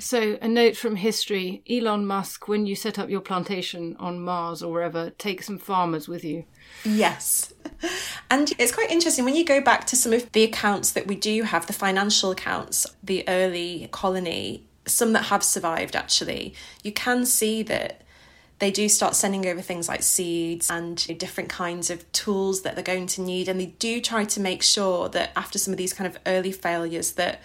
So, 0.01 0.39
a 0.41 0.47
note 0.47 0.75
from 0.75 0.95
history 0.95 1.61
Elon 1.69 2.07
Musk, 2.07 2.47
when 2.47 2.65
you 2.65 2.75
set 2.75 2.97
up 2.97 3.07
your 3.07 3.21
plantation 3.21 3.95
on 3.99 4.19
Mars 4.19 4.63
or 4.63 4.73
wherever, 4.73 5.11
take 5.11 5.43
some 5.43 5.59
farmers 5.59 6.07
with 6.07 6.23
you. 6.23 6.43
Yes. 6.83 7.53
And 8.31 8.51
it's 8.57 8.71
quite 8.71 8.89
interesting 8.89 9.25
when 9.25 9.35
you 9.35 9.45
go 9.45 9.61
back 9.61 9.85
to 9.87 9.95
some 9.95 10.11
of 10.11 10.31
the 10.31 10.43
accounts 10.43 10.91
that 10.93 11.05
we 11.05 11.15
do 11.15 11.43
have, 11.43 11.67
the 11.67 11.73
financial 11.73 12.31
accounts, 12.31 12.87
the 13.03 13.23
early 13.27 13.89
colony, 13.91 14.65
some 14.87 15.13
that 15.13 15.25
have 15.25 15.43
survived 15.43 15.95
actually, 15.95 16.55
you 16.83 16.91
can 16.91 17.25
see 17.25 17.61
that 17.63 18.01
they 18.57 18.71
do 18.71 18.89
start 18.89 19.15
sending 19.15 19.45
over 19.45 19.61
things 19.61 19.87
like 19.87 20.01
seeds 20.01 20.71
and 20.71 21.17
different 21.19 21.49
kinds 21.49 21.89
of 21.91 22.11
tools 22.11 22.63
that 22.63 22.73
they're 22.73 22.83
going 22.83 23.07
to 23.07 23.21
need. 23.21 23.47
And 23.47 23.59
they 23.59 23.67
do 23.67 24.01
try 24.01 24.23
to 24.25 24.39
make 24.39 24.63
sure 24.63 25.09
that 25.09 25.31
after 25.35 25.59
some 25.59 25.73
of 25.73 25.77
these 25.77 25.93
kind 25.93 26.07
of 26.07 26.19
early 26.25 26.51
failures, 26.51 27.11
that 27.13 27.41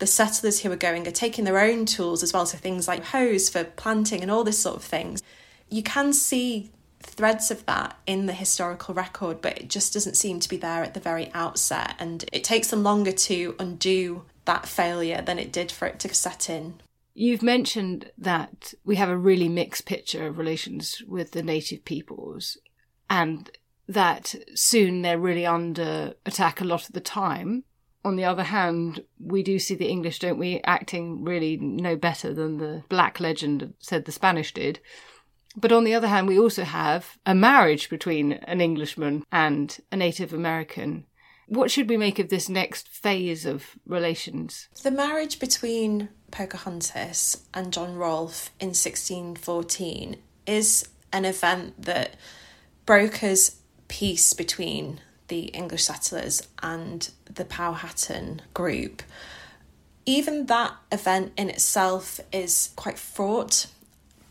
the 0.00 0.06
settlers 0.06 0.60
who 0.60 0.72
are 0.72 0.76
going 0.76 1.06
are 1.06 1.12
taking 1.12 1.44
their 1.44 1.60
own 1.60 1.86
tools 1.86 2.22
as 2.22 2.32
well, 2.32 2.46
so 2.46 2.58
things 2.58 2.88
like 2.88 3.04
hoes 3.04 3.48
for 3.48 3.64
planting 3.64 4.22
and 4.22 4.30
all 4.30 4.42
this 4.42 4.58
sort 4.58 4.76
of 4.76 4.82
things. 4.82 5.22
You 5.68 5.82
can 5.82 6.12
see 6.12 6.72
threads 7.02 7.50
of 7.50 7.64
that 7.66 7.98
in 8.06 8.26
the 8.26 8.32
historical 8.32 8.94
record, 8.94 9.40
but 9.40 9.58
it 9.58 9.68
just 9.68 9.94
doesn't 9.94 10.16
seem 10.16 10.40
to 10.40 10.48
be 10.48 10.56
there 10.56 10.82
at 10.82 10.94
the 10.94 11.00
very 11.00 11.30
outset. 11.34 11.94
And 11.98 12.24
it 12.32 12.44
takes 12.44 12.68
them 12.68 12.82
longer 12.82 13.12
to 13.12 13.54
undo 13.58 14.24
that 14.44 14.66
failure 14.66 15.22
than 15.22 15.38
it 15.38 15.52
did 15.52 15.70
for 15.70 15.86
it 15.86 16.00
to 16.00 16.14
set 16.14 16.50
in. 16.50 16.80
You've 17.14 17.42
mentioned 17.42 18.10
that 18.18 18.74
we 18.84 18.96
have 18.96 19.08
a 19.08 19.16
really 19.16 19.48
mixed 19.48 19.84
picture 19.84 20.26
of 20.26 20.38
relations 20.38 21.02
with 21.06 21.32
the 21.32 21.42
native 21.42 21.84
peoples 21.84 22.56
and 23.08 23.50
that 23.88 24.34
soon 24.54 25.02
they're 25.02 25.18
really 25.18 25.44
under 25.44 26.14
attack 26.24 26.60
a 26.60 26.64
lot 26.64 26.86
of 26.86 26.94
the 26.94 27.00
time. 27.00 27.64
On 28.04 28.16
the 28.16 28.24
other 28.24 28.44
hand, 28.44 29.04
we 29.18 29.42
do 29.42 29.58
see 29.58 29.74
the 29.74 29.88
English, 29.88 30.20
don't 30.20 30.38
we, 30.38 30.60
acting 30.64 31.24
really 31.24 31.56
no 31.58 31.96
better 31.96 32.32
than 32.32 32.56
the 32.56 32.82
black 32.88 33.20
legend 33.20 33.74
said 33.78 34.04
the 34.04 34.12
Spanish 34.12 34.54
did. 34.54 34.80
But 35.56 35.72
on 35.72 35.84
the 35.84 35.94
other 35.94 36.08
hand, 36.08 36.26
we 36.26 36.38
also 36.38 36.64
have 36.64 37.18
a 37.26 37.34
marriage 37.34 37.90
between 37.90 38.32
an 38.32 38.60
Englishman 38.60 39.24
and 39.30 39.76
a 39.92 39.96
Native 39.96 40.32
American. 40.32 41.06
What 41.46 41.70
should 41.70 41.88
we 41.88 41.96
make 41.96 42.18
of 42.18 42.28
this 42.28 42.48
next 42.48 42.88
phase 42.88 43.44
of 43.44 43.76
relations? 43.84 44.68
The 44.82 44.92
marriage 44.92 45.40
between 45.40 46.08
Pocahontas 46.30 47.44
and 47.52 47.72
John 47.72 47.96
Rolfe 47.96 48.50
in 48.60 48.68
1614 48.68 50.16
is 50.46 50.88
an 51.12 51.24
event 51.24 51.82
that 51.82 52.14
brokers 52.86 53.56
peace 53.88 54.32
between 54.32 55.00
the 55.30 55.44
English 55.44 55.84
settlers 55.84 56.46
and 56.62 57.10
the 57.24 57.46
Powhatan 57.46 58.42
group. 58.52 59.02
Even 60.04 60.46
that 60.46 60.74
event 60.92 61.32
in 61.36 61.48
itself 61.48 62.20
is 62.32 62.70
quite 62.76 62.98
fraught 62.98 63.68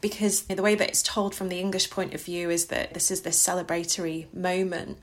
because 0.01 0.43
the 0.43 0.61
way 0.61 0.75
that 0.75 0.89
it's 0.89 1.01
told 1.01 1.33
from 1.33 1.49
the 1.49 1.59
English 1.59 1.89
point 1.89 2.13
of 2.13 2.21
view 2.21 2.49
is 2.49 2.65
that 2.67 2.93
this 2.93 3.09
is 3.11 3.21
this 3.21 3.41
celebratory 3.41 4.31
moment. 4.33 4.97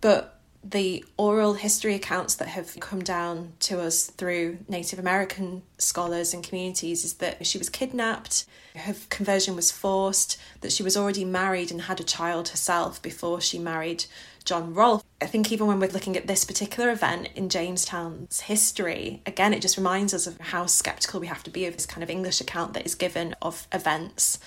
But 0.00 0.35
the 0.70 1.04
oral 1.16 1.54
history 1.54 1.94
accounts 1.94 2.34
that 2.36 2.48
have 2.48 2.78
come 2.80 3.00
down 3.00 3.52
to 3.60 3.80
us 3.80 4.06
through 4.06 4.58
Native 4.68 4.98
American 4.98 5.62
scholars 5.78 6.34
and 6.34 6.42
communities 6.42 7.04
is 7.04 7.14
that 7.14 7.46
she 7.46 7.58
was 7.58 7.68
kidnapped, 7.68 8.46
her 8.74 8.94
conversion 9.08 9.54
was 9.54 9.70
forced, 9.70 10.38
that 10.60 10.72
she 10.72 10.82
was 10.82 10.96
already 10.96 11.24
married 11.24 11.70
and 11.70 11.82
had 11.82 12.00
a 12.00 12.04
child 12.04 12.48
herself 12.48 13.00
before 13.00 13.40
she 13.40 13.58
married 13.58 14.06
John 14.44 14.74
Rolfe. 14.74 15.04
I 15.20 15.26
think 15.26 15.52
even 15.52 15.66
when 15.66 15.78
we're 15.78 15.90
looking 15.90 16.16
at 16.16 16.26
this 16.26 16.44
particular 16.44 16.90
event 16.90 17.28
in 17.34 17.48
Jamestown's 17.48 18.40
history, 18.40 19.22
again, 19.24 19.54
it 19.54 19.62
just 19.62 19.76
reminds 19.76 20.12
us 20.14 20.26
of 20.26 20.38
how 20.40 20.66
skeptical 20.66 21.20
we 21.20 21.26
have 21.28 21.44
to 21.44 21.50
be 21.50 21.66
of 21.66 21.74
this 21.74 21.86
kind 21.86 22.02
of 22.02 22.10
English 22.10 22.40
account 22.40 22.74
that 22.74 22.86
is 22.86 22.94
given 22.94 23.36
of 23.40 23.68
events. 23.72 24.38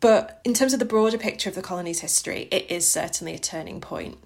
But 0.00 0.40
in 0.44 0.52
terms 0.52 0.72
of 0.72 0.80
the 0.80 0.84
broader 0.84 1.16
picture 1.16 1.48
of 1.48 1.54
the 1.54 1.62
colony's 1.62 2.00
history, 2.00 2.48
it 2.50 2.70
is 2.70 2.86
certainly 2.86 3.34
a 3.34 3.38
turning 3.38 3.80
point. 3.80 4.18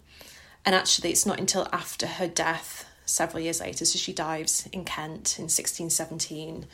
And 0.64 0.74
actually, 0.74 1.11
it's 1.11 1.26
not 1.26 1.38
until 1.38 1.66
after 1.72 2.06
her 2.06 2.28
death, 2.28 2.84
several 3.09 3.42
years 3.42 3.61
later, 3.61 3.84
so 3.84 3.98
she 3.98 4.12
dies 4.12 4.68
in 4.72 4.84
Kent 4.84 5.38
in 5.38 5.44
1617. 5.44 6.66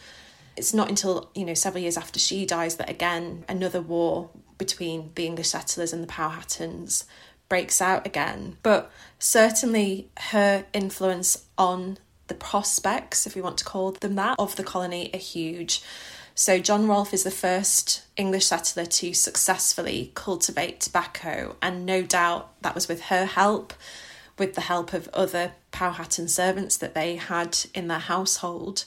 It's 0.57 0.75
not 0.75 0.89
until, 0.89 1.31
you 1.35 1.45
know, 1.45 1.55
several 1.55 1.83
years 1.83 1.97
after 1.97 2.19
she 2.19 2.47
dies 2.47 2.77
that 2.77 2.91
again 2.91 3.45
another 3.49 3.81
war 3.81 4.31
between 4.59 5.11
the 5.15 5.27
English 5.27 5.49
settlers 5.49 5.93
and 5.93 6.03
the 6.03 6.09
Powhatans 6.09 7.05
breaks 7.49 7.81
out 7.81 8.07
again. 8.07 8.57
But 8.63 8.91
certainly 9.19 10.09
her 10.31 10.65
influence 10.73 11.45
on 11.59 11.99
the 12.29 12.35
prospects, 12.35 13.27
if 13.27 13.35
we 13.35 13.43
want 13.43 13.59
to 13.59 13.65
call 13.65 13.93
them 13.93 14.15
that, 14.15 14.37
of 14.39 14.57
the 14.57 14.65
colony 14.65 15.11
are 15.13 15.19
huge. 15.19 15.83
So, 16.37 16.59
John 16.59 16.89
Rolfe 16.89 17.15
is 17.15 17.23
the 17.23 17.31
first 17.31 18.03
English 18.17 18.47
settler 18.47 18.87
to 18.87 19.15
successfully 19.15 20.11
cultivate 20.17 20.81
tobacco, 20.81 21.55
and 21.63 21.87
no 21.87 22.03
doubt 22.03 22.61
that 22.63 22.75
was 22.75 22.89
with 22.89 23.03
her 23.03 23.25
help, 23.25 23.73
with 24.37 24.57
the 24.57 24.63
help 24.63 24.93
of 24.93 25.09
other 25.15 25.53
Powhatan 25.71 26.27
servants 26.27 26.77
that 26.79 26.95
they 26.95 27.15
had 27.15 27.57
in 27.73 27.87
their 27.87 28.01
household. 28.01 28.85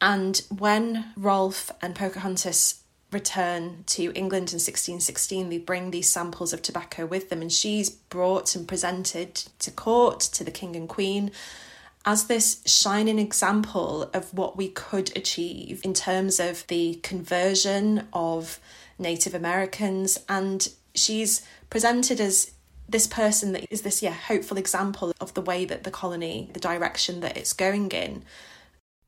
And 0.00 0.42
when 0.48 1.12
Rolfe 1.16 1.70
and 1.80 1.94
Pocahontas 1.94 2.82
return 3.12 3.84
to 3.86 4.12
England 4.16 4.50
in 4.50 4.58
1616, 4.58 5.50
they 5.50 5.58
bring 5.58 5.92
these 5.92 6.08
samples 6.08 6.52
of 6.52 6.60
tobacco 6.60 7.06
with 7.06 7.30
them, 7.30 7.40
and 7.40 7.52
she's 7.52 7.88
brought 7.88 8.56
and 8.56 8.66
presented 8.66 9.36
to 9.60 9.70
court, 9.70 10.18
to 10.18 10.42
the 10.42 10.50
king 10.50 10.74
and 10.74 10.88
queen, 10.88 11.30
as 12.04 12.26
this 12.26 12.62
shining 12.66 13.18
example 13.18 14.10
of 14.12 14.32
what 14.34 14.56
we 14.56 14.68
could 14.68 15.16
achieve 15.16 15.80
in 15.84 15.94
terms 15.94 16.38
of 16.38 16.66
the 16.66 16.96
conversion 17.02 18.06
of 18.12 18.60
Native 18.98 19.34
Americans. 19.34 20.18
And 20.28 20.68
she's 20.94 21.46
presented 21.70 22.20
as 22.20 22.52
this 22.88 23.06
person 23.06 23.52
that 23.52 23.66
is 23.70 23.82
this, 23.82 24.02
yeah, 24.02 24.12
hopeful 24.12 24.58
example 24.58 25.12
of 25.20 25.32
the 25.34 25.40
way 25.40 25.64
that 25.64 25.84
the 25.84 25.90
colony, 25.90 26.50
the 26.52 26.60
direction 26.60 27.20
that 27.20 27.36
it's 27.36 27.52
going 27.52 27.90
in. 27.90 28.24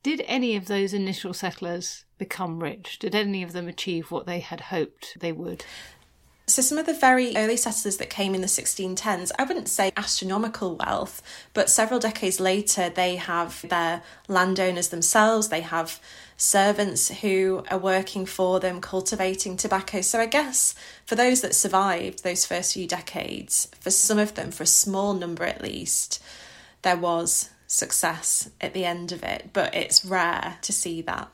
Did 0.03 0.23
any 0.27 0.57
of 0.57 0.67
those 0.67 0.95
initial 0.95 1.35
settlers 1.35 2.05
become 2.17 2.63
rich? 2.63 2.99
Did 2.99 3.15
any 3.15 3.43
of 3.43 3.53
them 3.53 3.69
achieve 3.69 4.11
what 4.11 4.25
they 4.25 4.41
had 4.41 4.61
hoped 4.61 5.19
they 5.21 5.33
would? 5.33 5.65
So, 6.49 6.63
some 6.63 6.79
of 6.79 6.87
the 6.87 6.95
very 6.95 7.37
early 7.37 7.57
settlers 7.57 7.97
that 7.97 8.09
came 8.09 8.33
in 8.33 8.41
the 8.41 8.47
1610s, 8.47 9.33
I 9.37 9.43
wouldn't 9.43 9.67
say 9.67 9.91
astronomical 9.97 10.77
wealth, 10.77 11.21
but 11.55 11.69
several 11.69 11.99
decades 11.99 12.39
later, 12.39 12.89
they 12.89 13.17
have 13.17 13.69
their 13.69 14.03
landowners 14.29 14.91
themselves, 14.91 15.49
they 15.49 15.63
have 15.63 15.99
servants 16.37 17.09
who 17.09 17.65
are 17.69 17.79
working 17.79 18.27
for 18.27 18.61
them, 18.61 18.81
cultivating 18.81 19.57
tobacco. 19.57 20.03
So, 20.03 20.21
I 20.21 20.27
guess 20.27 20.77
for 21.05 21.17
those 21.17 21.41
that 21.41 21.53
survived 21.53 22.23
those 22.23 22.47
first 22.47 22.75
few 22.75 22.87
decades, 22.87 23.67
for 23.81 23.91
some 23.91 24.21
of 24.21 24.37
them, 24.37 24.53
for 24.53 24.63
a 24.63 24.67
small 24.67 25.15
number 25.15 25.43
at 25.43 25.61
least, 25.61 26.23
there 26.83 26.97
was 26.97 27.51
success 27.67 28.51
at 28.61 28.73
the 28.73 28.85
end 28.85 29.11
of 29.11 29.25
it, 29.25 29.51
but 29.53 29.75
it's 29.75 30.05
rare 30.05 30.59
to 30.63 30.73
see 30.73 31.03
that. 31.03 31.29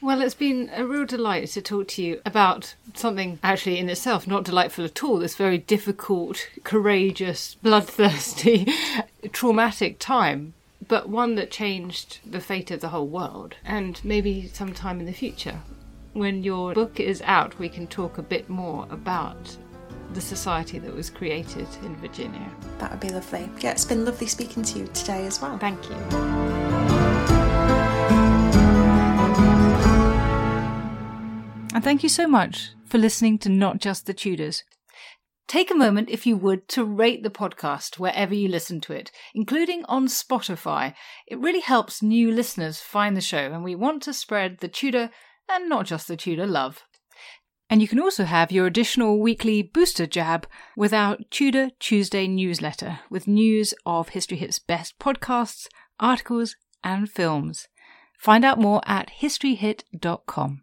Well, 0.00 0.22
it's 0.22 0.34
been 0.34 0.70
a 0.74 0.86
real 0.86 1.04
delight 1.04 1.48
to 1.48 1.62
talk 1.62 1.88
to 1.88 2.02
you 2.02 2.20
about 2.24 2.74
something 2.94 3.40
actually 3.42 3.78
in 3.78 3.90
itself 3.90 4.26
not 4.26 4.44
delightful 4.44 4.84
at 4.84 5.02
all. 5.02 5.18
This 5.18 5.34
very 5.34 5.58
difficult, 5.58 6.48
courageous, 6.62 7.56
bloodthirsty, 7.56 8.72
traumatic 9.32 9.98
time, 9.98 10.54
but 10.86 11.08
one 11.08 11.34
that 11.34 11.50
changed 11.50 12.20
the 12.24 12.40
fate 12.40 12.70
of 12.70 12.80
the 12.80 12.88
whole 12.88 13.08
world. 13.08 13.56
And 13.64 14.00
maybe 14.04 14.48
sometime 14.52 15.00
in 15.00 15.06
the 15.06 15.12
future, 15.12 15.60
when 16.12 16.44
your 16.44 16.74
book 16.74 17.00
is 17.00 17.20
out, 17.22 17.58
we 17.58 17.68
can 17.68 17.88
talk 17.88 18.18
a 18.18 18.22
bit 18.22 18.48
more 18.48 18.86
about 18.90 19.56
the 20.14 20.20
society 20.20 20.78
that 20.78 20.94
was 20.94 21.10
created 21.10 21.66
in 21.82 21.96
Virginia. 21.96 22.50
That 22.78 22.92
would 22.92 23.00
be 23.00 23.10
lovely. 23.10 23.50
Yeah, 23.60 23.72
it's 23.72 23.84
been 23.84 24.04
lovely 24.04 24.28
speaking 24.28 24.62
to 24.62 24.78
you 24.78 24.86
today 24.88 25.26
as 25.26 25.42
well. 25.42 25.58
Thank 25.58 25.90
you. 25.90 26.77
And 31.78 31.84
thank 31.84 32.02
you 32.02 32.08
so 32.08 32.26
much 32.26 32.70
for 32.86 32.98
listening 32.98 33.38
to 33.38 33.48
Not 33.48 33.78
Just 33.78 34.06
the 34.06 34.12
Tudors. 34.12 34.64
Take 35.46 35.70
a 35.70 35.76
moment, 35.76 36.10
if 36.10 36.26
you 36.26 36.36
would, 36.36 36.66
to 36.70 36.84
rate 36.84 37.22
the 37.22 37.30
podcast 37.30 38.00
wherever 38.00 38.34
you 38.34 38.48
listen 38.48 38.80
to 38.80 38.92
it, 38.94 39.12
including 39.32 39.84
on 39.84 40.08
Spotify. 40.08 40.94
It 41.28 41.38
really 41.38 41.60
helps 41.60 42.02
new 42.02 42.32
listeners 42.32 42.80
find 42.80 43.16
the 43.16 43.20
show, 43.20 43.52
and 43.52 43.62
we 43.62 43.76
want 43.76 44.02
to 44.02 44.12
spread 44.12 44.58
the 44.58 44.66
Tudor 44.66 45.10
and 45.48 45.68
not 45.68 45.86
just 45.86 46.08
the 46.08 46.16
Tudor 46.16 46.48
love. 46.48 46.82
And 47.70 47.80
you 47.80 47.86
can 47.86 48.00
also 48.00 48.24
have 48.24 48.50
your 48.50 48.66
additional 48.66 49.20
weekly 49.20 49.62
booster 49.62 50.08
jab 50.08 50.48
with 50.76 50.92
our 50.92 51.16
Tudor 51.30 51.70
Tuesday 51.78 52.26
newsletter 52.26 52.98
with 53.08 53.28
news 53.28 53.72
of 53.86 54.08
History 54.08 54.38
Hit's 54.38 54.58
best 54.58 54.98
podcasts, 54.98 55.68
articles, 56.00 56.56
and 56.82 57.08
films. 57.08 57.68
Find 58.18 58.44
out 58.44 58.58
more 58.58 58.82
at 58.84 59.12
historyhit.com. 59.20 60.62